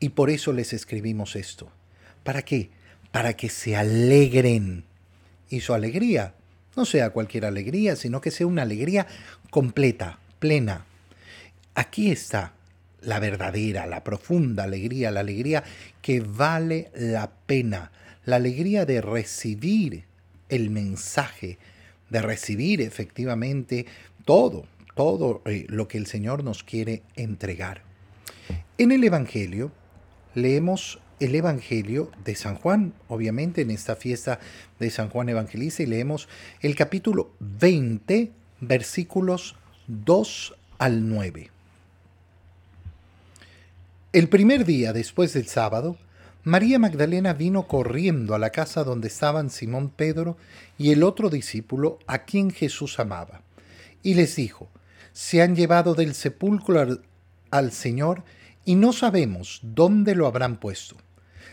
Y 0.00 0.10
por 0.10 0.30
eso 0.30 0.52
les 0.52 0.72
escribimos 0.72 1.36
esto. 1.36 1.70
¿Para 2.22 2.42
qué? 2.42 2.70
Para 3.10 3.34
que 3.34 3.48
se 3.48 3.76
alegren. 3.76 4.84
Y 5.48 5.60
su 5.60 5.74
alegría 5.74 6.34
no 6.76 6.84
sea 6.84 7.10
cualquier 7.10 7.44
alegría, 7.44 7.96
sino 7.96 8.20
que 8.20 8.30
sea 8.30 8.46
una 8.46 8.62
alegría 8.62 9.06
completa, 9.50 10.18
plena. 10.38 10.84
Aquí 11.74 12.10
está 12.10 12.52
la 13.02 13.20
verdadera, 13.20 13.86
la 13.86 14.02
profunda 14.02 14.64
alegría, 14.64 15.10
la 15.10 15.20
alegría 15.20 15.62
que 16.02 16.20
vale 16.20 16.90
la 16.94 17.30
pena, 17.30 17.92
la 18.24 18.36
alegría 18.36 18.86
de 18.86 19.00
recibir 19.00 20.04
el 20.48 20.70
mensaje, 20.70 21.58
de 22.10 22.22
recibir 22.22 22.80
efectivamente 22.80 23.86
todo, 24.24 24.66
todo 24.94 25.42
eh, 25.44 25.66
lo 25.68 25.88
que 25.88 25.98
el 25.98 26.06
Señor 26.06 26.44
nos 26.44 26.62
quiere 26.62 27.02
entregar. 27.16 27.82
En 28.78 28.92
el 28.92 29.04
Evangelio 29.04 29.72
leemos 30.34 31.00
el 31.20 31.34
Evangelio 31.34 32.10
de 32.24 32.34
San 32.34 32.56
Juan, 32.56 32.92
obviamente 33.08 33.62
en 33.62 33.70
esta 33.70 33.96
fiesta 33.96 34.40
de 34.78 34.90
San 34.90 35.08
Juan 35.08 35.28
Evangelista, 35.28 35.82
y 35.82 35.86
leemos 35.86 36.28
el 36.60 36.74
capítulo 36.74 37.30
20, 37.40 38.32
versículos 38.60 39.56
2 39.86 40.54
al 40.78 41.08
9. 41.08 41.50
El 44.12 44.28
primer 44.28 44.64
día 44.64 44.92
después 44.92 45.32
del 45.32 45.46
sábado, 45.46 45.96
María 46.42 46.78
Magdalena 46.78 47.32
vino 47.32 47.66
corriendo 47.66 48.34
a 48.34 48.38
la 48.38 48.50
casa 48.50 48.84
donde 48.84 49.08
estaban 49.08 49.50
Simón 49.50 49.88
Pedro 49.88 50.36
y 50.76 50.92
el 50.92 51.02
otro 51.02 51.30
discípulo 51.30 51.98
a 52.06 52.24
quien 52.24 52.50
Jesús 52.50 53.00
amaba, 53.00 53.40
y 54.02 54.14
les 54.14 54.36
dijo, 54.36 54.68
se 55.14 55.40
han 55.40 55.54
llevado 55.54 55.94
del 55.94 56.12
sepulcro 56.12 56.98
al, 57.50 57.72
Señor 57.72 58.24
y 58.64 58.74
no 58.74 58.92
sabemos 58.92 59.60
dónde 59.62 60.16
lo 60.16 60.26
habrán 60.26 60.58
puesto. 60.58 60.96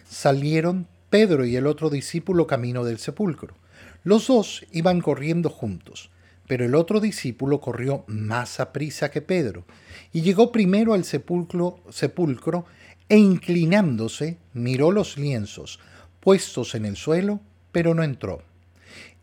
Salieron 0.10 0.88
Pedro 1.12 1.46
y 1.46 1.56
el 1.56 1.68
otro 1.68 1.92
discípulo 1.92 2.48
camino 2.48 2.84
del 2.84 2.98
sepulcro. 2.98 3.56
Los 4.04 4.28
dos 4.28 4.66
iban 4.72 5.00
corriendo 5.00 5.52
juntos, 5.52 6.10
pero 6.48 6.66
el 6.66 6.74
otro 6.74 7.00
discípulo 7.00 7.62
corrió 7.62 8.04
más 8.08 8.60
a 8.60 8.74
prisa 8.74 9.12
que 9.12 9.22
Pedro, 9.22 9.64
y 10.12 10.22
llegó 10.22 10.52
primero 10.52 10.96
al 10.96 11.06
sepulcro, 11.06 11.84
sepulcro 11.92 12.66
e 13.10 13.18
inclinándose 13.18 14.40
miró 14.54 14.92
los 14.92 15.18
lienzos, 15.18 15.80
puestos 16.20 16.74
en 16.74 16.86
el 16.86 16.96
suelo, 16.96 17.42
pero 17.72 17.94
no 17.94 18.02
entró. 18.02 18.42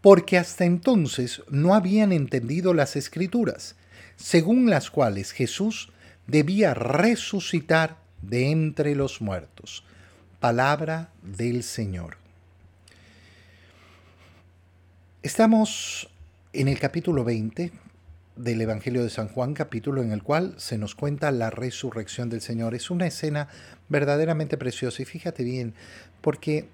porque 0.00 0.38
hasta 0.38 0.64
entonces 0.64 1.42
no 1.50 1.74
habían 1.74 2.12
entendido 2.12 2.74
las 2.74 2.96
escrituras, 2.96 3.76
según 4.16 4.70
las 4.70 4.90
cuales 4.90 5.32
Jesús 5.32 5.92
debía 6.26 6.74
resucitar 6.74 7.98
de 8.22 8.50
entre 8.50 8.94
los 8.94 9.20
muertos. 9.20 9.84
Palabra 10.38 11.10
del 11.22 11.62
Señor. 11.62 12.16
Estamos 15.22 16.08
en 16.52 16.68
el 16.68 16.78
capítulo 16.78 17.24
20 17.24 17.72
del 18.36 18.60
Evangelio 18.62 19.02
de 19.02 19.10
San 19.10 19.28
Juan, 19.28 19.52
capítulo 19.52 20.02
en 20.02 20.12
el 20.12 20.22
cual 20.22 20.54
se 20.56 20.78
nos 20.78 20.94
cuenta 20.94 21.30
la 21.30 21.50
resurrección 21.50 22.30
del 22.30 22.40
Señor. 22.40 22.74
Es 22.74 22.90
una 22.90 23.06
escena 23.06 23.48
verdaderamente 23.90 24.56
preciosa 24.56 25.02
y 25.02 25.04
fíjate 25.04 25.44
bien, 25.44 25.74
porque 26.22 26.68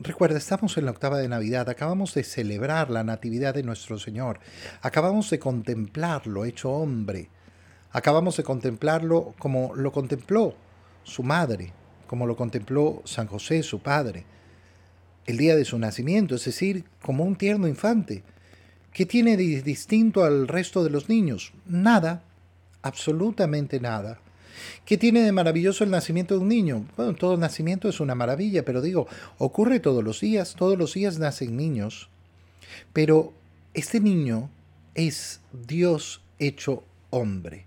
recuerda, 0.00 0.38
estamos 0.38 0.76
en 0.76 0.86
la 0.86 0.90
octava 0.90 1.18
de 1.18 1.28
Navidad, 1.28 1.68
acabamos 1.68 2.14
de 2.14 2.24
celebrar 2.24 2.90
la 2.90 3.04
Natividad 3.04 3.54
de 3.54 3.62
nuestro 3.62 3.98
Señor, 3.98 4.40
acabamos 4.82 5.30
de 5.30 5.38
contemplarlo 5.38 6.44
hecho 6.44 6.70
hombre, 6.70 7.28
acabamos 7.92 8.36
de 8.36 8.42
contemplarlo 8.42 9.34
como 9.38 9.74
lo 9.74 9.92
contempló 9.92 10.54
su 11.04 11.22
madre, 11.22 11.72
como 12.06 12.26
lo 12.26 12.36
contempló 12.36 13.02
San 13.04 13.26
José, 13.26 13.62
su 13.62 13.80
padre 13.80 14.26
el 15.26 15.36
día 15.36 15.56
de 15.56 15.64
su 15.64 15.78
nacimiento, 15.78 16.34
es 16.34 16.44
decir, 16.44 16.84
como 17.02 17.24
un 17.24 17.36
tierno 17.36 17.68
infante. 17.68 18.24
¿Qué 18.92 19.06
tiene 19.06 19.36
de 19.36 19.62
distinto 19.62 20.24
al 20.24 20.48
resto 20.48 20.82
de 20.82 20.90
los 20.90 21.08
niños? 21.08 21.52
Nada, 21.66 22.24
absolutamente 22.82 23.80
nada. 23.80 24.20
¿Qué 24.84 24.96
tiene 24.98 25.22
de 25.22 25.32
maravilloso 25.32 25.84
el 25.84 25.90
nacimiento 25.90 26.34
de 26.34 26.40
un 26.40 26.48
niño? 26.48 26.86
Bueno, 26.96 27.14
todo 27.14 27.36
nacimiento 27.36 27.88
es 27.88 28.00
una 28.00 28.14
maravilla, 28.14 28.64
pero 28.64 28.80
digo, 28.80 29.06
ocurre 29.38 29.80
todos 29.80 30.02
los 30.04 30.20
días, 30.20 30.54
todos 30.56 30.78
los 30.78 30.94
días 30.94 31.18
nacen 31.18 31.56
niños. 31.56 32.08
Pero 32.92 33.32
este 33.74 34.00
niño 34.00 34.50
es 34.94 35.40
Dios 35.66 36.20
hecho 36.38 36.84
hombre. 37.10 37.66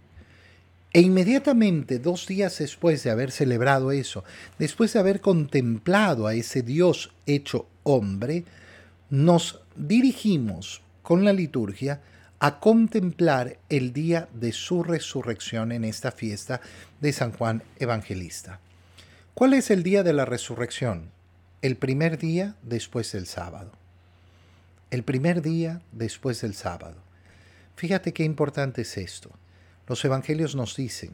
E 0.92 1.02
inmediatamente, 1.02 1.98
dos 1.98 2.28
días 2.28 2.60
después 2.60 3.04
de 3.04 3.10
haber 3.10 3.32
celebrado 3.32 3.92
eso, 3.92 4.24
después 4.60 4.94
de 4.94 5.00
haber 5.00 5.22
contemplado 5.22 6.28
a 6.28 6.36
ese 6.36 6.62
Dios 6.62 7.12
hecho 7.26 7.68
hombre, 7.82 8.46
nos 9.10 9.60
dirigimos 9.76 10.82
con 11.02 11.26
la 11.26 11.34
liturgia 11.34 12.02
a 12.44 12.60
contemplar 12.60 13.58
el 13.70 13.94
día 13.94 14.28
de 14.34 14.52
su 14.52 14.84
resurrección 14.84 15.72
en 15.72 15.86
esta 15.86 16.12
fiesta 16.12 16.60
de 17.00 17.14
San 17.14 17.32
Juan 17.32 17.64
Evangelista. 17.80 18.60
¿Cuál 19.34 19.54
es 19.54 19.72
el 19.72 19.82
día 19.82 20.04
de 20.04 20.12
la 20.12 20.26
resurrección? 20.26 21.10
El 21.62 21.78
primer 21.78 22.18
día 22.18 22.58
después 22.62 23.14
del 23.14 23.28
sábado. 23.28 23.72
El 24.92 25.04
primer 25.04 25.42
día 25.42 25.84
después 25.94 26.42
del 26.42 26.54
sábado. 26.54 26.98
Fíjate 27.78 28.12
qué 28.12 28.26
importante 28.26 28.82
es 28.82 28.98
esto. 28.98 29.30
Los 29.88 30.04
evangelios 30.04 30.54
nos 30.54 30.76
dicen 30.76 31.12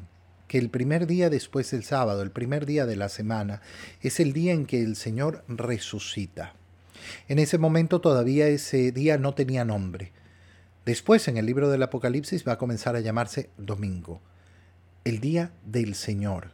que 0.47 0.57
el 0.57 0.71
primer 0.71 1.05
día 1.05 1.29
después 1.29 1.69
del 1.69 1.83
sábado, 1.83 2.23
el 2.23 2.31
primer 2.31 2.65
día 2.65 2.87
de 2.87 2.95
la 2.95 3.07
semana, 3.07 3.61
es 4.01 4.19
el 4.19 4.33
día 4.33 4.53
en 4.53 4.65
que 4.65 4.81
el 4.81 4.95
Señor 4.95 5.45
resucita. 5.47 6.55
En 7.27 7.37
ese 7.37 7.59
momento 7.59 8.01
todavía 8.01 8.47
ese 8.47 8.91
día 8.91 9.19
no 9.19 9.35
tenía 9.35 9.63
nombre. 9.63 10.11
Después 10.85 11.27
en 11.27 11.37
el 11.37 11.45
libro 11.45 11.69
del 11.69 11.83
Apocalipsis 11.83 12.47
va 12.47 12.53
a 12.53 12.57
comenzar 12.57 12.95
a 12.95 13.01
llamarse 13.01 13.49
domingo, 13.57 14.21
el 15.03 15.19
día 15.19 15.51
del 15.65 15.95
Señor. 15.95 16.51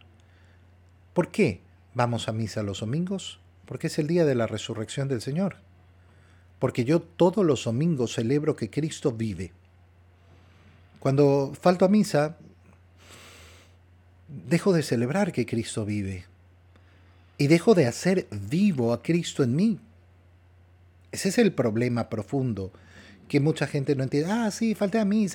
¿Por 1.13 1.31
qué 1.31 1.61
vamos 1.93 2.27
a 2.27 2.33
misa 2.33 2.63
los 2.63 2.81
domingos? 2.81 3.39
Porque 3.65 3.87
es 3.87 3.97
el 3.99 4.07
día 4.07 4.25
de 4.25 4.35
la 4.35 4.47
resurrección 4.47 5.07
del 5.07 5.21
Señor. 5.21 5.57
Porque 6.59 6.85
yo 6.85 7.01
todos 7.01 7.45
los 7.45 7.63
domingos 7.63 8.13
celebro 8.13 8.55
que 8.55 8.69
Cristo 8.69 9.11
vive 9.11 9.53
cuando 11.05 11.53
falto 11.61 11.85
a 11.85 11.87
misa, 11.87 12.35
dejo 14.27 14.73
de 14.73 14.81
celebrar 14.81 15.31
que 15.31 15.45
Cristo 15.45 15.85
vive 15.85 16.25
y 17.37 17.45
dejo 17.45 17.75
de 17.75 17.85
hacer 17.85 18.25
vivo 18.31 18.91
a 18.91 19.03
Cristo 19.03 19.43
en 19.43 19.55
mí. 19.55 19.79
Ese 21.11 21.29
es 21.29 21.37
el 21.37 21.53
problema 21.53 22.09
profundo 22.09 22.71
que 23.27 23.39
mucha 23.39 23.67
gente 23.67 23.95
no 23.95 24.03
entiende. 24.03 24.31
Ah, 24.31 24.51
sí, 24.51 24.75
falté 24.75 24.99
a. 24.99 25.05
Me... 25.05 25.25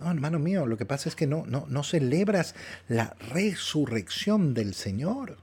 No, 0.00 0.10
hermano 0.10 0.38
mío, 0.38 0.66
lo 0.66 0.76
que 0.76 0.86
pasa 0.86 1.08
es 1.08 1.14
que 1.14 1.26
no, 1.26 1.44
no, 1.46 1.66
no 1.68 1.84
celebras 1.84 2.54
la 2.88 3.16
resurrección 3.32 4.54
del 4.54 4.74
Señor. 4.74 5.38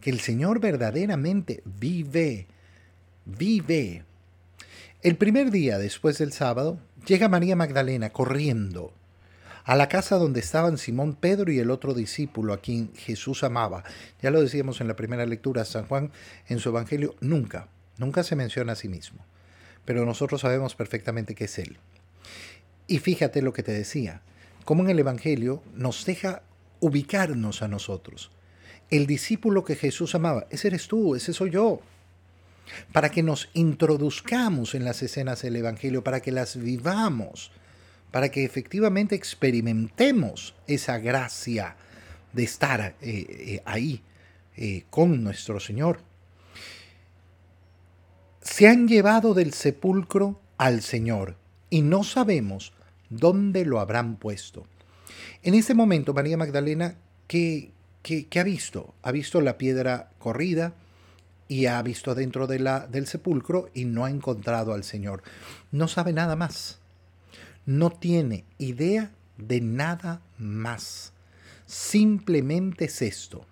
Que 0.00 0.10
el 0.10 0.20
Señor 0.20 0.60
verdaderamente 0.60 1.62
vive, 1.64 2.46
vive. 3.24 4.04
El 5.02 5.16
primer 5.16 5.50
día 5.50 5.78
después 5.78 6.18
del 6.18 6.32
sábado, 6.32 6.78
Llega 7.06 7.28
María 7.28 7.54
Magdalena 7.54 8.10
corriendo 8.10 8.92
a 9.62 9.76
la 9.76 9.88
casa 9.88 10.16
donde 10.16 10.40
estaban 10.40 10.76
Simón 10.76 11.14
Pedro 11.14 11.52
y 11.52 11.60
el 11.60 11.70
otro 11.70 11.94
discípulo 11.94 12.52
a 12.52 12.60
quien 12.60 12.92
Jesús 12.96 13.44
amaba. 13.44 13.84
Ya 14.20 14.32
lo 14.32 14.40
decíamos 14.40 14.80
en 14.80 14.88
la 14.88 14.96
primera 14.96 15.24
lectura, 15.24 15.64
San 15.64 15.86
Juan 15.86 16.10
en 16.48 16.58
su 16.58 16.70
Evangelio 16.70 17.14
nunca, 17.20 17.68
nunca 17.96 18.24
se 18.24 18.34
menciona 18.34 18.72
a 18.72 18.76
sí 18.76 18.88
mismo, 18.88 19.24
pero 19.86 20.04
nosotros 20.04 20.42
sabemos 20.42 20.74
perfectamente 20.74 21.34
que 21.34 21.44
es 21.44 21.58
Él. 21.58 21.78
Y 22.86 22.98
fíjate 22.98 23.40
lo 23.40 23.54
que 23.54 23.62
te 23.62 23.72
decía, 23.72 24.20
como 24.66 24.82
en 24.82 24.90
el 24.90 24.98
Evangelio 24.98 25.62
nos 25.74 26.04
deja 26.04 26.42
ubicarnos 26.80 27.62
a 27.62 27.68
nosotros. 27.68 28.30
El 28.90 29.06
discípulo 29.06 29.64
que 29.64 29.76
Jesús 29.76 30.14
amaba, 30.14 30.46
ese 30.50 30.68
eres 30.68 30.86
tú, 30.86 31.14
ese 31.14 31.32
soy 31.32 31.50
yo 31.50 31.80
para 32.92 33.10
que 33.10 33.22
nos 33.22 33.48
introduzcamos 33.54 34.74
en 34.74 34.84
las 34.84 35.02
escenas 35.02 35.42
del 35.42 35.56
Evangelio, 35.56 36.02
para 36.02 36.20
que 36.20 36.32
las 36.32 36.56
vivamos, 36.56 37.52
para 38.10 38.28
que 38.30 38.44
efectivamente 38.44 39.14
experimentemos 39.14 40.54
esa 40.66 40.98
gracia 40.98 41.76
de 42.32 42.44
estar 42.44 42.80
eh, 42.80 42.94
eh, 43.00 43.62
ahí 43.64 44.02
eh, 44.56 44.84
con 44.90 45.22
nuestro 45.22 45.60
Señor. 45.60 46.00
Se 48.46 48.68
han 48.68 48.86
llevado 48.88 49.34
del 49.34 49.52
sepulcro 49.52 50.40
al 50.56 50.80
Señor 50.80 51.36
y 51.68 51.82
no 51.82 52.04
sabemos 52.04 52.72
dónde 53.10 53.66
lo 53.66 53.80
habrán 53.80 54.16
puesto. 54.16 54.66
En 55.42 55.54
ese 55.54 55.74
momento, 55.74 56.14
María 56.14 56.36
Magdalena, 56.36 56.94
¿qué, 57.26 57.72
qué 58.02 58.40
ha 58.40 58.44
visto? 58.44 58.94
Ha 59.02 59.10
visto 59.10 59.40
la 59.40 59.58
piedra 59.58 60.10
corrida, 60.18 60.74
y 61.48 61.66
ha 61.66 61.80
visto 61.82 62.14
dentro 62.14 62.46
de 62.46 62.58
la, 62.58 62.86
del 62.86 63.06
sepulcro 63.06 63.70
y 63.74 63.84
no 63.84 64.04
ha 64.04 64.10
encontrado 64.10 64.74
al 64.74 64.84
Señor. 64.84 65.22
No 65.70 65.88
sabe 65.88 66.12
nada 66.12 66.36
más. 66.36 66.78
No 67.66 67.90
tiene 67.90 68.44
idea 68.58 69.12
de 69.38 69.60
nada 69.60 70.22
más. 70.38 71.12
Simplemente 71.66 72.86
es 72.86 73.02
esto. 73.02 73.44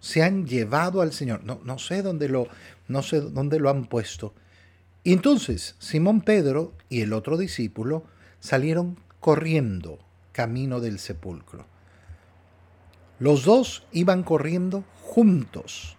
Se 0.00 0.22
han 0.22 0.46
llevado 0.46 1.02
al 1.02 1.12
Señor. 1.12 1.44
No, 1.44 1.60
no 1.64 1.78
sé 1.78 2.02
dónde 2.02 2.28
lo, 2.28 2.48
no 2.88 3.02
sé 3.02 3.20
dónde 3.20 3.60
lo 3.60 3.70
han 3.70 3.84
puesto. 3.84 4.34
Y 5.04 5.12
entonces 5.12 5.76
Simón 5.78 6.20
Pedro 6.20 6.72
y 6.88 7.02
el 7.02 7.12
otro 7.12 7.36
discípulo 7.36 8.04
salieron 8.40 8.98
corriendo 9.20 9.98
camino 10.32 10.80
del 10.80 10.98
sepulcro. 10.98 11.66
Los 13.18 13.44
dos 13.44 13.84
iban 13.92 14.22
corriendo 14.22 14.84
juntos 15.02 15.96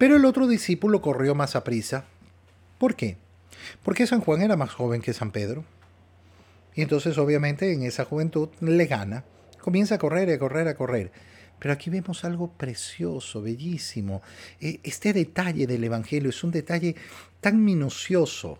pero 0.00 0.16
el 0.16 0.24
otro 0.24 0.46
discípulo 0.46 1.02
corrió 1.02 1.34
más 1.34 1.56
a 1.56 1.62
prisa. 1.62 2.06
¿Por 2.78 2.96
qué? 2.96 3.18
Porque 3.82 4.06
San 4.06 4.22
Juan 4.22 4.40
era 4.40 4.56
más 4.56 4.72
joven 4.72 5.02
que 5.02 5.12
San 5.12 5.30
Pedro. 5.30 5.62
Y 6.74 6.80
entonces 6.80 7.18
obviamente 7.18 7.70
en 7.74 7.82
esa 7.82 8.06
juventud 8.06 8.48
le 8.60 8.86
gana. 8.86 9.24
Comienza 9.60 9.96
a 9.96 9.98
correr, 9.98 10.30
a 10.30 10.38
correr, 10.38 10.68
a 10.68 10.74
correr. 10.74 11.12
Pero 11.60 11.72
aquí 11.72 11.90
vemos 11.90 12.24
algo 12.24 12.50
precioso, 12.50 13.42
bellísimo. 13.42 14.22
E, 14.60 14.80
este 14.82 15.12
detalle 15.12 15.68
del 15.68 15.84
Evangelio 15.84 16.30
es 16.30 16.42
un 16.42 16.50
detalle 16.50 16.96
tan 17.40 17.64
minucioso, 17.64 18.58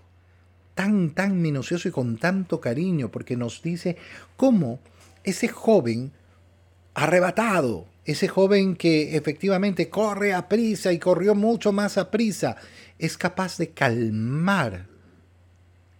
tan, 0.76 1.10
tan 1.10 1.42
minucioso 1.42 1.88
y 1.88 1.90
con 1.90 2.18
tanto 2.18 2.60
cariño, 2.60 3.10
porque 3.10 3.36
nos 3.36 3.62
dice 3.62 3.96
cómo 4.36 4.78
ese 5.24 5.48
joven 5.48 6.12
arrebatado 6.94 7.86
ese 8.04 8.28
joven 8.28 8.76
que 8.76 9.16
efectivamente 9.16 9.88
corre 9.88 10.34
a 10.34 10.48
prisa 10.48 10.92
y 10.92 10.98
corrió 10.98 11.34
mucho 11.34 11.72
más 11.72 11.98
a 11.98 12.10
prisa, 12.10 12.56
es 12.98 13.16
capaz 13.16 13.58
de 13.58 13.70
calmar 13.70 14.86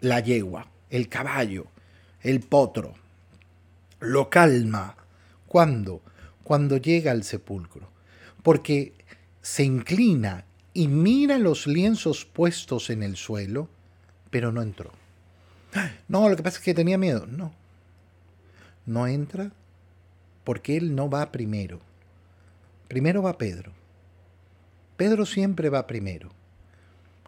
la 0.00 0.20
yegua, 0.20 0.66
el 0.88 1.08
caballo, 1.08 1.66
el 2.22 2.40
potro. 2.40 2.94
Lo 4.00 4.30
calma. 4.30 4.96
¿Cuándo? 5.46 6.00
Cuando 6.44 6.76
llega 6.76 7.12
al 7.12 7.24
sepulcro. 7.24 7.88
Porque 8.42 8.94
se 9.42 9.64
inclina 9.64 10.44
y 10.72 10.88
mira 10.88 11.38
los 11.38 11.66
lienzos 11.66 12.24
puestos 12.24 12.90
en 12.90 13.02
el 13.02 13.16
suelo, 13.16 13.68
pero 14.30 14.52
no 14.52 14.62
entró. 14.62 14.92
No, 16.08 16.28
lo 16.28 16.36
que 16.36 16.42
pasa 16.42 16.58
es 16.58 16.64
que 16.64 16.74
tenía 16.74 16.98
miedo. 16.98 17.26
No. 17.26 17.52
No 18.86 19.06
entra 19.06 19.52
porque 20.44 20.76
él 20.76 20.94
no 20.94 21.08
va 21.08 21.30
primero. 21.30 21.80
Primero 22.88 23.22
va 23.22 23.38
Pedro. 23.38 23.72
Pedro 24.96 25.24
siempre 25.26 25.68
va 25.68 25.86
primero. 25.86 26.30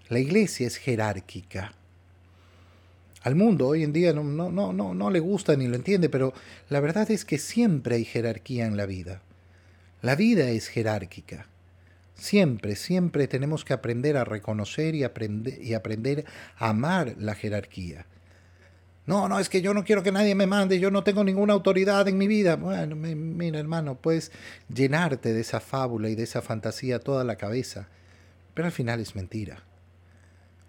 La 0.08 0.18
iglesia 0.18 0.66
es 0.66 0.76
jerárquica. 0.76 1.72
Al 3.22 3.36
mundo 3.36 3.68
hoy 3.68 3.84
en 3.84 3.92
día 3.92 4.12
no, 4.12 4.24
no, 4.24 4.50
no, 4.50 4.72
no, 4.72 4.94
no 4.94 5.10
le 5.10 5.20
gusta 5.20 5.56
ni 5.56 5.68
lo 5.68 5.76
entiende, 5.76 6.08
pero 6.08 6.32
la 6.68 6.80
verdad 6.80 7.10
es 7.10 7.24
que 7.24 7.38
siempre 7.38 7.96
hay 7.96 8.04
jerarquía 8.04 8.66
en 8.66 8.76
la 8.76 8.86
vida. 8.86 9.22
La 10.00 10.16
vida 10.16 10.50
es 10.50 10.68
jerárquica. 10.68 11.46
Siempre, 12.14 12.76
siempre 12.76 13.28
tenemos 13.28 13.64
que 13.64 13.72
aprender 13.72 14.16
a 14.16 14.24
reconocer 14.24 14.94
y 14.94 15.04
aprender, 15.04 15.62
y 15.62 15.74
aprender 15.74 16.24
a 16.56 16.70
amar 16.70 17.14
la 17.18 17.34
jerarquía. 17.34 18.06
No, 19.06 19.28
no, 19.28 19.40
es 19.40 19.48
que 19.48 19.62
yo 19.62 19.74
no 19.74 19.84
quiero 19.84 20.02
que 20.02 20.12
nadie 20.12 20.34
me 20.34 20.46
mande, 20.46 20.78
yo 20.78 20.90
no 20.90 21.02
tengo 21.02 21.24
ninguna 21.24 21.52
autoridad 21.52 22.06
en 22.06 22.18
mi 22.18 22.28
vida. 22.28 22.56
Bueno, 22.56 22.94
mira 22.94 23.58
hermano, 23.58 23.96
puedes 23.96 24.30
llenarte 24.72 25.32
de 25.32 25.40
esa 25.40 25.60
fábula 25.60 26.08
y 26.08 26.14
de 26.14 26.22
esa 26.22 26.42
fantasía 26.42 27.00
toda 27.00 27.24
la 27.24 27.36
cabeza, 27.36 27.88
pero 28.54 28.66
al 28.66 28.72
final 28.72 29.00
es 29.00 29.16
mentira. 29.16 29.64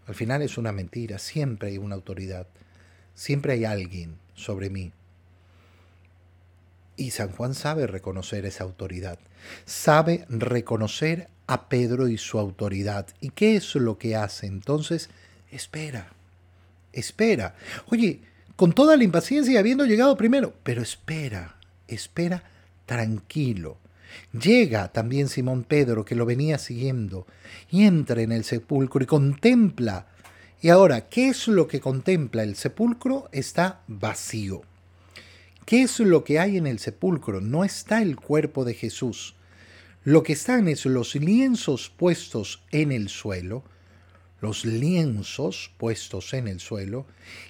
Al 0.07 0.15
final 0.15 0.41
es 0.41 0.57
una 0.57 0.71
mentira, 0.71 1.19
siempre 1.19 1.69
hay 1.69 1.77
una 1.77 1.95
autoridad, 1.95 2.47
siempre 3.15 3.53
hay 3.53 3.65
alguien 3.65 4.17
sobre 4.35 4.69
mí. 4.69 4.91
Y 6.95 7.11
San 7.11 7.31
Juan 7.31 7.53
sabe 7.53 7.87
reconocer 7.87 8.45
esa 8.45 8.63
autoridad, 8.63 9.17
sabe 9.65 10.25
reconocer 10.29 11.29
a 11.47 11.67
Pedro 11.69 12.07
y 12.07 12.17
su 12.17 12.37
autoridad. 12.37 13.07
¿Y 13.19 13.29
qué 13.29 13.55
es 13.55 13.75
lo 13.75 13.97
que 13.97 14.15
hace? 14.15 14.45
Entonces, 14.45 15.09
espera, 15.51 16.11
espera. 16.91 17.55
Oye, 17.87 18.21
con 18.55 18.73
toda 18.73 18.95
la 18.97 19.03
impaciencia 19.03 19.59
habiendo 19.59 19.85
llegado 19.85 20.15
primero, 20.17 20.53
pero 20.63 20.81
espera, 20.81 21.55
espera 21.87 22.43
tranquilo. 22.85 23.77
Llega 24.31 24.91
también 24.91 25.29
Simón 25.29 25.63
Pedro, 25.63 26.05
que 26.05 26.15
lo 26.15 26.25
venía 26.25 26.57
siguiendo, 26.57 27.27
y 27.69 27.83
entra 27.83 28.21
en 28.21 28.31
el 28.31 28.43
sepulcro 28.43 29.03
y 29.03 29.07
contempla. 29.07 30.07
Y 30.61 30.69
ahora, 30.69 31.09
¿qué 31.09 31.29
es 31.29 31.47
lo 31.47 31.67
que 31.67 31.79
contempla? 31.79 32.43
El 32.43 32.55
sepulcro 32.55 33.29
está 33.31 33.81
vacío. 33.87 34.61
¿Qué 35.65 35.83
es 35.83 35.99
lo 35.99 36.23
que 36.23 36.39
hay 36.39 36.57
en 36.57 36.67
el 36.67 36.79
sepulcro? 36.79 37.39
No 37.39 37.63
está 37.63 38.01
el 38.01 38.15
cuerpo 38.17 38.65
de 38.65 38.73
Jesús. 38.73 39.35
Lo 40.03 40.23
que 40.23 40.33
están 40.33 40.67
es 40.67 40.85
los 40.85 41.15
lienzos 41.15 41.89
puestos 41.89 42.61
en 42.71 42.91
el 42.91 43.07
suelo, 43.07 43.63
los 44.41 44.65
lienzos 44.65 45.71
puestos 45.77 46.33
en 46.33 46.49
el 46.49 46.59
suelo, 46.59 47.05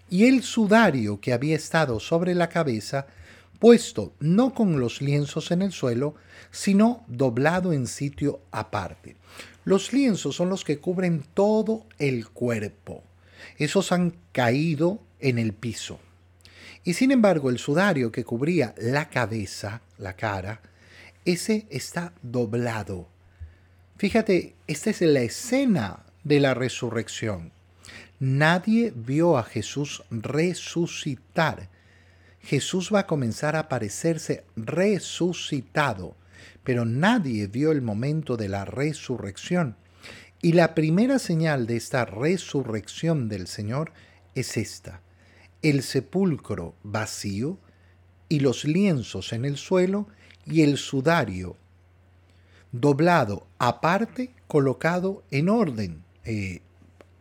y 0.10 0.26
el 0.26 0.44
sudario 0.44 1.20
que 1.20 1.34
había 1.34 1.56
estado 1.56 2.00
sobre 2.00 2.36
la 2.36 2.50
cabeza, 2.50 3.08
puesto 3.64 4.14
no 4.20 4.54
con 4.54 4.82
los 4.82 5.02
lienzos 5.02 5.50
en 5.52 5.62
el 5.62 5.72
suelo, 5.72 6.16
sino 6.52 7.06
doblado 7.08 7.72
en 7.72 7.88
sitio 7.88 8.42
aparte. 8.52 9.16
Los 9.64 9.94
lienzos 9.94 10.36
son 10.36 10.50
los 10.50 10.66
que 10.66 10.80
cubren 10.80 11.24
todo 11.34 11.86
el 11.98 12.28
cuerpo. 12.28 13.06
Esos 13.58 13.94
han 13.94 14.18
caído 14.34 15.00
en 15.22 15.40
el 15.40 15.54
piso. 15.54 16.02
Y 16.84 16.96
sin 16.96 17.12
embargo, 17.12 17.50
el 17.50 17.58
sudario 17.58 18.12
que 18.12 18.26
cubría 18.26 18.76
la 18.78 19.08
cabeza, 19.08 19.80
la 19.98 20.18
cara, 20.18 20.60
ese 21.24 21.66
está 21.70 22.12
doblado. 22.22 23.08
Fíjate, 23.96 24.56
esta 24.68 24.90
es 24.90 25.00
la 25.00 25.22
escena 25.22 26.04
de 26.26 26.42
la 26.42 26.54
resurrección. 26.54 27.54
Nadie 28.20 28.92
vio 28.94 29.38
a 29.38 29.44
Jesús 29.44 30.04
resucitar. 30.12 31.70
Jesús 32.44 32.92
va 32.94 33.00
a 33.00 33.08
comenzar 33.08 33.56
a 33.56 33.62
aparecerse 33.62 34.44
resucitado, 34.56 36.16
pero 36.64 36.86
nadie 36.86 37.48
vio 37.48 37.72
el 37.72 37.82
momento 37.82 38.38
de 38.38 38.50
la 38.50 38.66
resurrección. 38.66 39.78
Y 40.42 40.52
la 40.52 40.76
primera 40.76 41.20
señal 41.20 41.68
de 41.68 41.78
esta 41.78 42.04
resurrección 42.04 43.30
del 43.30 43.48
Señor 43.48 43.94
es 44.36 44.58
esta, 44.58 45.02
el 45.62 45.84
sepulcro 45.84 46.76
vacío 46.84 47.58
y 48.28 48.42
los 48.42 48.66
lienzos 48.66 49.32
en 49.32 49.46
el 49.46 49.56
suelo 49.56 50.08
y 50.46 50.64
el 50.64 50.78
sudario 50.78 51.56
doblado 52.74 53.46
aparte, 53.60 54.34
colocado 54.48 55.24
en 55.32 55.48
orden, 55.48 56.04
eh, 56.26 56.62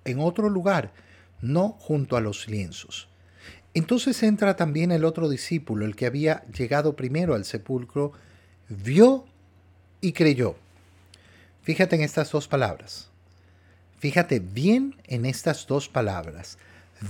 en 0.05 0.19
otro 0.19 0.49
lugar, 0.49 0.93
no 1.41 1.77
junto 1.79 2.17
a 2.17 2.21
los 2.21 2.49
lienzos. 2.49 3.12
Entonces 3.75 4.23
entra 4.23 4.57
también 4.57 4.93
el 4.93 5.05
otro 5.05 5.29
discípulo, 5.29 5.87
el 5.87 5.97
que 5.97 6.07
había 6.07 6.45
llegado 6.47 6.95
primero 6.95 7.35
al 7.35 7.45
sepulcro, 7.45 8.13
vio 8.69 9.25
y 10.01 10.13
creyó. 10.13 10.57
Fíjate 11.63 11.97
en 11.97 12.03
estas 12.03 12.31
dos 12.31 12.49
palabras. 12.49 13.09
Fíjate 13.99 14.41
bien 14.41 14.97
en 15.05 15.25
estas 15.25 15.67
dos 15.67 15.89
palabras. 15.89 16.59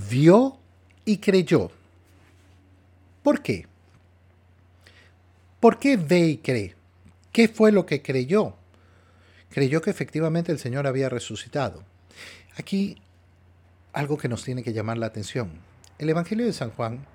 Vio 0.09 0.57
y 1.05 1.17
creyó. 1.17 1.71
¿Por 3.23 3.41
qué? 3.41 3.65
¿Por 5.59 5.79
qué 5.79 5.97
ve 5.97 6.27
y 6.27 6.37
cree? 6.37 6.75
¿Qué 7.31 7.47
fue 7.47 7.71
lo 7.71 7.85
que 7.85 8.01
creyó? 8.01 8.53
Creyó 9.49 9.81
que 9.81 9.89
efectivamente 9.89 10.51
el 10.51 10.59
Señor 10.59 10.87
había 10.87 11.09
resucitado. 11.09 11.83
Aquí 12.57 12.97
algo 13.91 14.17
que 14.17 14.27
nos 14.27 14.43
tiene 14.43 14.63
que 14.63 14.73
llamar 14.73 14.97
la 14.97 15.07
atención. 15.07 15.51
El 16.03 16.09
Evangelio 16.09 16.45
de 16.45 16.53
San 16.53 16.71
Juan 16.71 17.05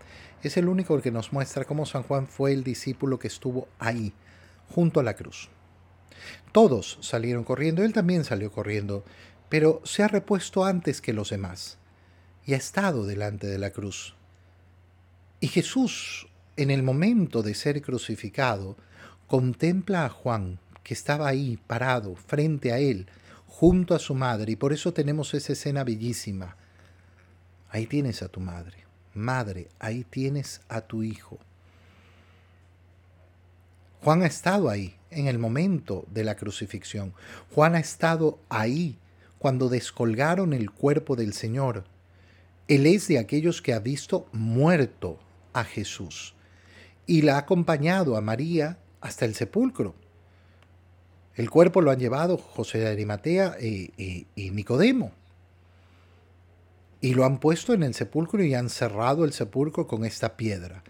es 0.43 0.57
el 0.57 0.67
único 0.67 1.01
que 1.03 1.11
nos 1.11 1.33
muestra 1.33 1.65
cómo 1.65 1.85
San 1.85 2.03
Juan 2.03 2.27
fue 2.27 2.53
el 2.53 2.65
discípulo 2.65 3.19
que 3.19 3.29
estuvo 3.29 3.69
ahí, 3.79 4.15
junto 4.69 4.99
a 4.99 5.03
la 5.03 5.15
cruz. 5.15 5.51
Todos 6.53 6.99
salieron 7.03 7.45
corriendo, 7.45 7.85
él 7.85 7.93
también 7.93 8.25
salió 8.25 8.51
corriendo, 8.51 9.05
pero 9.51 9.83
se 9.85 10.03
ha 10.03 10.09
repuesto 10.09 10.65
antes 10.65 11.03
que 11.03 11.13
los 11.13 11.31
demás 11.31 11.77
y 12.47 12.55
ha 12.55 12.57
estado 12.57 13.05
delante 13.05 13.47
de 13.47 13.59
la 13.59 13.71
cruz. 13.71 14.15
Y 15.41 15.49
Jesús 15.49 16.27
en 16.59 16.71
el 16.71 16.83
momento 16.83 17.43
de 17.43 17.55
ser 17.55 17.81
crucificado, 17.83 18.77
contempla 19.27 20.07
a 20.07 20.09
Juan, 20.09 20.59
que 20.83 20.93
estaba 20.95 21.29
ahí 21.29 21.59
parado 21.67 22.17
frente 22.17 22.73
a 22.73 22.79
él, 22.79 23.07
junto 23.47 23.95
a 23.95 23.99
su 23.99 24.15
madre, 24.15 24.53
y 24.53 24.57
por 24.57 24.73
eso 24.73 24.95
tenemos 24.95 25.35
esa 25.35 25.53
escena 25.53 25.85
bellísima. 25.85 26.57
Ahí 27.71 27.87
tienes 27.87 28.23
a 28.23 28.29
tu 28.29 28.41
madre. 28.41 28.85
Madre, 29.15 29.69
ahí 29.79 30.05
tienes 30.05 30.61
a 30.69 30.81
tu 30.81 31.03
hijo. 31.03 31.39
Juan 34.03 34.23
ha 34.23 34.27
estado 34.27 34.71
ahí 34.71 34.95
en 35.11 35.27
el 35.27 35.39
momento 35.39 36.05
de 36.11 36.25
la 36.25 36.37
crucifixión. 36.37 37.15
Juan 37.55 37.75
ha 37.75 37.81
estado 37.81 38.39
ahí 38.49 38.97
cuando 39.39 39.69
descolgaron 39.69 40.53
el 40.53 40.71
cuerpo 40.71 41.17
del 41.17 41.33
Señor. 41.33 41.85
Él 42.69 42.87
es 42.87 43.09
de 43.09 43.19
aquellos 43.19 43.63
que 43.63 43.73
ha 43.73 43.79
visto 43.79 44.29
muerto 44.33 45.19
a 45.53 45.65
Jesús 45.65 46.35
y 47.07 47.23
la 47.23 47.37
ha 47.37 47.39
acompañado 47.39 48.17
a 48.17 48.21
María 48.21 48.79
hasta 49.01 49.25
el 49.25 49.35
sepulcro. 49.35 49.95
El 51.35 51.51
cuerpo 51.51 51.81
lo 51.81 51.91
han 51.91 51.99
llevado 51.99 52.37
José 52.37 52.79
de 52.79 52.89
Arimatea 52.89 53.57
y, 53.61 54.27
Nicodemo. 54.37 55.13
Y 57.01 57.15
lo 57.15 57.25
han 57.25 57.39
puesto 57.39 57.75
en 57.75 57.83
el 57.83 57.95
sepulcro 57.95 58.43
y 58.43 58.55
han 58.55 58.71
cerrado 58.71 59.25
el 59.25 59.33
sepulcro 59.33 59.87
con 59.87 60.05
esta 60.05 60.37
piedra. 60.37 60.83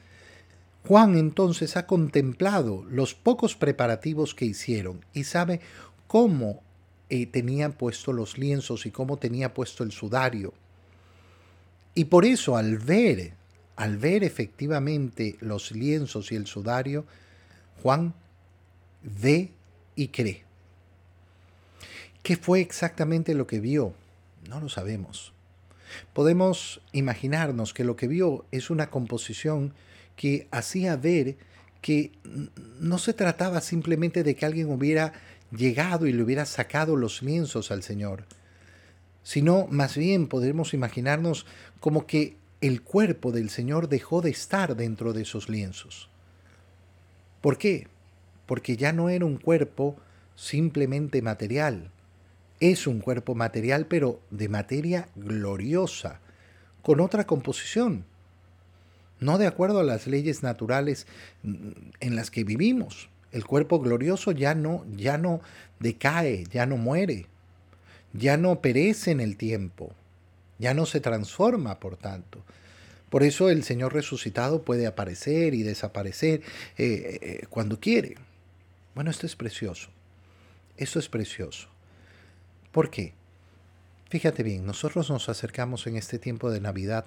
Juan 0.87 1.19
entonces 1.19 1.77
ha 1.77 1.87
contemplado 1.87 2.85
los 2.89 3.15
pocos 3.15 3.57
preparativos 3.57 4.35
que 4.35 4.47
hicieron 4.47 5.05
y 5.13 5.25
sabe 5.25 5.61
cómo 6.07 6.63
eh, 7.11 7.27
tenían 7.27 7.73
puesto 7.73 8.13
los 8.13 8.39
lienzos 8.39 8.87
y 8.87 8.91
cómo 8.91 9.19
tenía 9.19 9.53
puesto 9.53 9.85
el 9.85 9.93
sudario. 9.93 10.55
Y 11.95 12.07
por 12.07 12.25
eso 12.25 12.57
al 12.57 12.79
ver 12.79 13.35
al 13.79 13.97
ver 13.97 14.25
efectivamente 14.25 15.37
los 15.39 15.71
lienzos 15.71 16.33
y 16.33 16.35
el 16.35 16.49
sudario, 16.49 17.07
Juan 17.81 18.13
ve 19.05 19.53
y 19.95 20.09
cree. 20.09 20.43
¿Qué 22.25 22.37
fue 22.37 22.61
exactamente 22.61 23.35
lo 23.35 23.47
que 23.47 23.61
vio? 23.61 23.95
No 24.49 24.61
lo 24.61 24.69
sabemos. 24.69 25.33
Podemos 26.13 26.81
imaginarnos 26.93 27.75
que 27.75 27.85
lo 27.85 27.97
que 27.97 28.09
vio 28.09 28.45
es 28.51 28.71
una 28.71 28.91
composición 28.91 29.75
que 30.17 30.49
hacía 30.51 30.97
ver 30.97 31.37
que 31.81 32.13
no 32.81 32.99
se 32.99 33.15
trataba 33.15 33.61
simplemente 33.61 34.25
de 34.25 34.35
que 34.35 34.47
alguien 34.47 34.71
hubiera 34.71 35.13
llegado 35.53 36.07
y 36.07 36.13
le 36.13 36.23
hubiera 36.23 36.45
sacado 36.45 36.97
los 36.97 37.23
lienzos 37.23 37.71
al 37.71 37.83
Señor, 37.83 38.25
sino 39.23 39.67
más 39.71 39.97
bien 39.97 40.27
podemos 40.27 40.75
imaginarnos 40.75 41.47
como 41.81 42.07
que 42.07 42.37
el 42.61 42.83
cuerpo 42.83 43.31
del 43.31 43.51
Señor 43.51 43.89
dejó 43.89 44.21
de 44.21 44.31
estar 44.31 44.77
dentro 44.77 45.13
de 45.13 45.23
esos 45.23 45.49
lienzos. 45.49 46.09
¿Por 47.41 47.57
qué? 47.57 47.87
Porque 48.47 48.77
ya 48.77 48.93
no 48.93 49.09
era 49.09 49.25
un 49.25 49.37
cuerpo 49.37 49.97
simplemente 50.35 51.23
material. 51.23 51.91
Es 52.61 52.87
un 52.87 53.01
cuerpo 53.01 53.35
material, 53.35 53.87
pero 53.87 54.21
de 54.31 54.49
materia 54.49 55.09
gloriosa, 55.15 56.21
con 56.83 57.01
otra 57.01 57.27
composición, 57.27 58.05
no 59.21 59.39
de 59.39 59.47
acuerdo 59.47 59.81
a 59.81 59.85
las 59.85 60.07
leyes 60.07 60.43
naturales 60.43 61.07
mm, 61.43 61.71
en 62.01 62.17
las 62.17 62.31
que 62.31 62.45
vivimos. 62.45 63.09
El 63.31 63.45
cuerpo 63.45 63.81
glorioso 63.81 64.33
ya 64.33 64.55
no, 64.55 64.85
ya 64.97 65.19
no 65.19 65.41
decae, 65.81 66.45
ya 66.51 66.67
no 66.67 66.77
muere, 66.77 67.27
ya 68.13 68.37
no 68.37 68.61
perece 68.61 69.11
en 69.11 69.21
el 69.21 69.37
tiempo, 69.37 69.93
ya 70.59 70.75
no 70.75 70.87
se 70.87 71.01
transforma, 71.01 71.79
por 71.79 71.97
tanto. 71.97 72.43
Por 73.11 73.23
eso 73.23 73.49
el 73.49 73.65
Señor 73.65 73.95
resucitado 73.95 74.63
puede 74.63 74.87
aparecer 74.87 75.55
y 75.55 75.63
desaparecer 75.63 76.43
eh, 76.77 77.19
eh, 77.21 77.47
cuando 77.49 77.81
quiere. 77.81 78.17
Bueno, 78.95 79.11
esto 79.11 79.27
es 79.27 79.37
precioso. 79.37 79.89
Esto 80.77 80.99
es 80.99 81.09
precioso. 81.09 81.69
¿Por 82.79 82.91
qué? 82.91 83.13
Fíjate 84.09 84.45
bien, 84.45 84.65
nosotros 84.65 85.11
nos 85.11 85.29
acercamos 85.29 85.89
en 85.89 85.97
este 85.97 86.21
tiempo 86.21 86.49
de 86.49 86.61
Navidad 86.61 87.07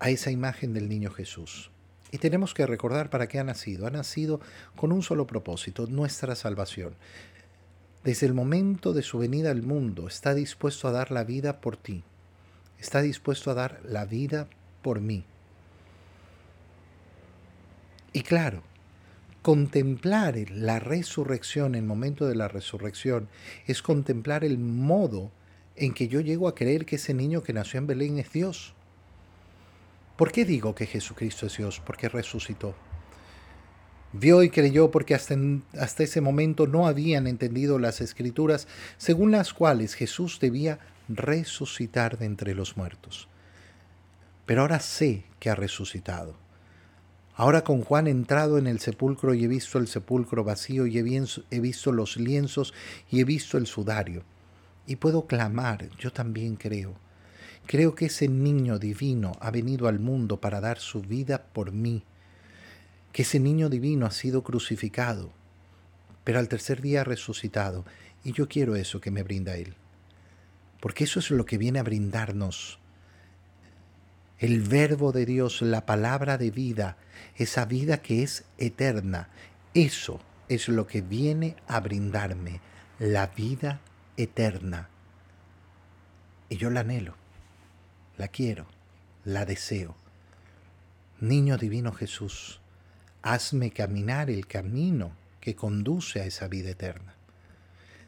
a 0.00 0.10
esa 0.10 0.32
imagen 0.32 0.74
del 0.74 0.88
niño 0.88 1.12
Jesús. 1.12 1.70
Y 2.10 2.18
tenemos 2.18 2.52
que 2.52 2.66
recordar 2.66 3.08
para 3.08 3.28
qué 3.28 3.38
ha 3.38 3.44
nacido. 3.44 3.86
Ha 3.86 3.90
nacido 3.90 4.40
con 4.74 4.90
un 4.90 5.04
solo 5.04 5.24
propósito, 5.28 5.86
nuestra 5.86 6.34
salvación. 6.34 6.96
Desde 8.02 8.26
el 8.26 8.34
momento 8.34 8.92
de 8.92 9.02
su 9.02 9.18
venida 9.18 9.52
al 9.52 9.62
mundo 9.62 10.08
está 10.08 10.34
dispuesto 10.34 10.88
a 10.88 10.90
dar 10.90 11.12
la 11.12 11.22
vida 11.22 11.60
por 11.60 11.76
ti. 11.76 12.02
Está 12.80 13.02
dispuesto 13.02 13.52
a 13.52 13.54
dar 13.54 13.80
la 13.84 14.04
vida 14.04 14.48
por 14.82 15.00
mí. 15.00 15.22
Y 18.12 18.22
claro, 18.22 18.64
contemplar 19.46 20.50
la 20.50 20.80
resurrección, 20.80 21.76
el 21.76 21.84
momento 21.84 22.26
de 22.26 22.34
la 22.34 22.48
resurrección, 22.48 23.28
es 23.68 23.80
contemplar 23.80 24.42
el 24.42 24.58
modo 24.58 25.30
en 25.76 25.94
que 25.94 26.08
yo 26.08 26.20
llego 26.20 26.48
a 26.48 26.56
creer 26.56 26.84
que 26.84 26.96
ese 26.96 27.14
niño 27.14 27.44
que 27.44 27.52
nació 27.52 27.78
en 27.78 27.86
Belén 27.86 28.18
es 28.18 28.32
Dios. 28.32 28.74
¿Por 30.16 30.32
qué 30.32 30.44
digo 30.44 30.74
que 30.74 30.86
Jesucristo 30.86 31.46
es 31.46 31.58
Dios? 31.58 31.78
Porque 31.78 32.08
resucitó. 32.08 32.74
Vio 34.12 34.42
y 34.42 34.50
creyó 34.50 34.90
porque 34.90 35.14
hasta, 35.14 35.36
hasta 35.78 36.02
ese 36.02 36.20
momento 36.20 36.66
no 36.66 36.88
habían 36.88 37.28
entendido 37.28 37.78
las 37.78 38.00
escrituras 38.00 38.66
según 38.98 39.30
las 39.30 39.54
cuales 39.54 39.94
Jesús 39.94 40.40
debía 40.40 40.80
resucitar 41.08 42.18
de 42.18 42.26
entre 42.26 42.56
los 42.56 42.76
muertos. 42.76 43.28
Pero 44.44 44.62
ahora 44.62 44.80
sé 44.80 45.22
que 45.38 45.50
ha 45.50 45.54
resucitado. 45.54 46.45
Ahora 47.36 47.62
con 47.62 47.82
Juan 47.82 48.06
he 48.06 48.10
entrado 48.10 48.58
en 48.58 48.66
el 48.66 48.80
sepulcro 48.80 49.34
y 49.34 49.44
he 49.44 49.48
visto 49.48 49.78
el 49.78 49.88
sepulcro 49.88 50.42
vacío 50.42 50.86
y 50.86 50.98
he 50.98 51.60
visto 51.60 51.92
los 51.92 52.16
lienzos 52.16 52.74
y 53.10 53.20
he 53.20 53.24
visto 53.24 53.58
el 53.58 53.66
sudario. 53.66 54.24
Y 54.86 54.96
puedo 54.96 55.26
clamar, 55.26 55.88
yo 55.98 56.12
también 56.12 56.56
creo 56.56 56.96
Creo 57.66 57.96
que 57.96 58.06
ese 58.06 58.28
niño 58.28 58.78
divino 58.78 59.32
ha 59.40 59.50
venido 59.50 59.88
al 59.88 59.98
mundo 59.98 60.40
para 60.40 60.60
dar 60.60 60.78
su 60.78 61.02
vida 61.02 61.46
por 61.52 61.72
mí, 61.72 62.04
que 63.12 63.22
ese 63.22 63.40
niño 63.40 63.68
divino 63.68 64.06
ha 64.06 64.12
sido 64.12 64.44
crucificado, 64.44 65.32
pero 66.22 66.38
al 66.38 66.48
tercer 66.48 66.80
día 66.80 67.00
ha 67.00 67.04
resucitado, 67.04 67.84
y 68.22 68.32
yo 68.32 68.46
quiero 68.48 68.76
eso 68.76 69.00
que 69.00 69.10
me 69.10 69.24
brinda 69.24 69.56
Él, 69.56 69.74
porque 70.80 71.04
eso 71.04 71.18
es 71.18 71.32
lo 71.32 71.44
que 71.44 71.58
viene 71.58 71.80
a 71.80 71.82
brindarnos. 71.82 72.78
El 74.38 74.60
verbo 74.60 75.12
de 75.12 75.26
Dios, 75.26 75.62
la 75.62 75.86
palabra 75.86 76.38
de 76.38 76.50
vida, 76.50 76.96
esa 77.36 77.64
vida 77.64 78.02
que 78.02 78.22
es 78.22 78.44
eterna, 78.58 79.28
eso 79.74 80.20
es 80.48 80.68
lo 80.68 80.86
que 80.86 81.00
viene 81.00 81.56
a 81.66 81.80
brindarme, 81.80 82.60
la 82.98 83.28
vida 83.28 83.80
eterna. 84.16 84.88
Y 86.48 86.56
yo 86.56 86.70
la 86.70 86.80
anhelo 86.80 87.14
la 88.16 88.28
quiero, 88.28 88.66
la 89.24 89.44
deseo. 89.44 89.94
Niño 91.20 91.58
divino 91.58 91.92
Jesús, 91.92 92.60
hazme 93.22 93.70
caminar 93.70 94.30
el 94.30 94.46
camino 94.46 95.12
que 95.40 95.54
conduce 95.54 96.20
a 96.20 96.26
esa 96.26 96.48
vida 96.48 96.70
eterna. 96.70 97.15